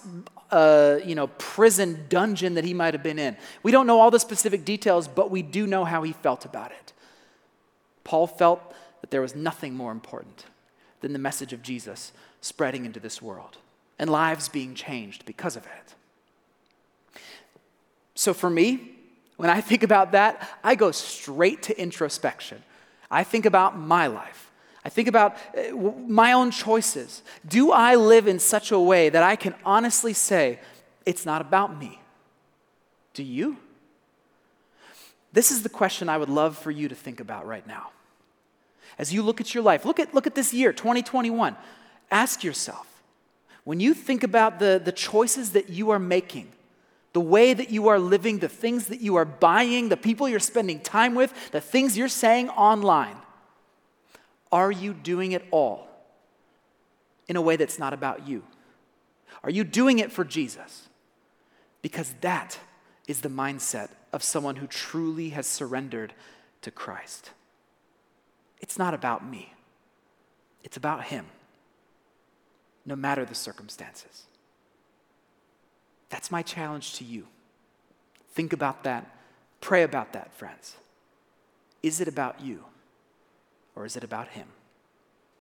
uh, 0.50 1.00
you 1.04 1.14
know, 1.14 1.28
prison 1.28 2.06
dungeon 2.08 2.54
that 2.54 2.64
he 2.64 2.74
might 2.74 2.94
have 2.94 3.04
been 3.04 3.20
in. 3.20 3.36
We 3.64 3.72
don't 3.72 3.86
know 3.86 4.00
all 4.00 4.12
the 4.12 4.20
specific 4.20 4.64
details, 4.64 5.10
but 5.10 5.30
we 5.30 5.42
do 5.42 5.68
know 5.68 5.84
how 5.84 6.04
he 6.04 6.14
felt 6.14 6.46
about 6.46 6.72
it. 6.72 6.94
Paul 8.06 8.28
felt 8.28 8.62
that 9.02 9.12
there 9.12 9.22
was 9.22 9.36
nothing 9.36 9.74
more 9.74 9.92
important 9.92 10.46
than 11.02 11.12
the 11.12 11.20
message 11.20 11.52
of 11.52 11.62
Jesus 11.62 12.14
spreading 12.42 12.86
into 12.86 13.00
this 13.00 13.22
world 13.22 13.58
and 13.98 14.10
lives 14.10 14.50
being 14.50 14.76
changed 14.76 15.26
because 15.26 15.56
of 15.56 15.66
it. 15.66 15.96
So 18.16 18.34
for 18.34 18.50
me, 18.50 18.98
When 19.42 19.50
I 19.50 19.60
think 19.60 19.82
about 19.82 20.12
that, 20.12 20.48
I 20.64 20.76
go 20.76 20.92
straight 20.92 21.64
to 21.64 21.82
introspection. 21.82 22.62
I 23.10 23.24
think 23.24 23.48
about 23.48 23.76
my 23.76 24.06
life. 24.06 24.52
I 24.86 24.90
think 24.90 25.08
about 25.08 25.36
uh, 25.58 25.76
my 26.08 26.34
own 26.34 26.52
choices. 26.52 27.24
Do 27.48 27.72
I 27.72 27.96
live 27.96 28.28
in 28.28 28.38
such 28.38 28.72
a 28.72 28.78
way 28.80 29.10
that 29.10 29.24
I 29.24 29.36
can 29.36 29.56
honestly 29.66 30.14
say, 30.14 30.60
it's 31.08 31.26
not 31.26 31.42
about 31.42 31.76
me? 31.76 32.00
Do 33.16 33.24
you? 33.24 33.58
This 35.34 35.50
is 35.50 35.64
the 35.64 35.70
question 35.70 36.08
I 36.08 36.18
would 36.18 36.30
love 36.30 36.56
for 36.56 36.70
you 36.70 36.88
to 36.88 36.94
think 36.94 37.20
about 37.20 37.48
right 37.48 37.66
now. 37.66 37.90
As 39.00 39.12
you 39.12 39.24
look 39.24 39.42
at 39.42 39.56
your 39.56 39.64
life, 39.64 39.86
look 39.86 40.00
at, 40.00 40.14
look 40.14 40.28
at 40.28 40.36
this 40.36 40.54
year, 40.54 40.72
2021. 40.72 41.56
Ask 42.12 42.44
yourself, 42.44 42.88
when 43.64 43.80
you 43.80 43.94
think 43.94 44.24
about 44.24 44.60
the, 44.60 44.82
the 44.84 44.92
choices 44.92 45.54
that 45.54 45.70
you 45.70 45.92
are 45.92 46.00
making, 46.00 46.52
the 47.14 47.22
way 47.22 47.54
that 47.54 47.70
you 47.70 47.88
are 47.88 48.00
living, 48.00 48.40
the 48.40 48.50
things 48.50 48.88
that 48.88 49.02
you 49.02 49.16
are 49.16 49.26
buying, 49.26 49.90
the 49.90 49.98
people 49.98 50.28
you're 50.28 50.40
spending 50.40 50.80
time 50.80 51.16
with, 51.16 51.34
the 51.52 51.62
things 51.62 51.98
you're 51.98 52.08
saying 52.08 52.50
online, 52.50 53.16
are 54.52 54.72
you 54.72 54.94
doing 54.94 55.32
it 55.32 55.46
all 55.52 55.88
in 57.28 57.36
a 57.36 57.42
way 57.42 57.56
that's 57.56 57.80
not 57.80 57.94
about 57.94 58.28
you? 58.28 58.44
Are 59.44 59.50
you 59.50 59.64
doing 59.64 60.00
it 60.00 60.12
for 60.12 60.24
Jesus? 60.24 60.90
Because 61.82 62.14
that 62.22 62.60
is 63.08 63.22
the 63.22 63.30
mindset 63.30 63.90
of 64.14 64.24
someone 64.24 64.58
who 64.58 64.68
truly 64.68 65.30
has 65.30 65.48
surrendered 65.48 66.14
to 66.62 66.72
Christ. 66.72 67.32
It's 68.60 68.78
not 68.78 68.94
about 68.94 69.26
me, 69.26 69.54
it's 70.64 70.78
about 70.78 71.06
Him, 71.06 71.26
no 72.86 72.96
matter 72.96 73.26
the 73.26 73.36
circumstances. 73.36 74.24
That's 76.10 76.32
my 76.32 76.42
challenge 76.42 76.94
to 76.96 77.04
you. 77.04 77.28
Think 78.34 78.54
about 78.54 78.84
that. 78.84 79.16
Pray 79.62 79.84
about 79.84 80.14
that, 80.14 80.34
friends. 80.34 80.76
Is 81.84 82.02
it 82.02 82.08
about 82.08 82.42
you 82.42 82.66
or 83.76 83.86
is 83.86 83.96
it 83.96 84.04
about 84.04 84.30
Him? 84.30 84.48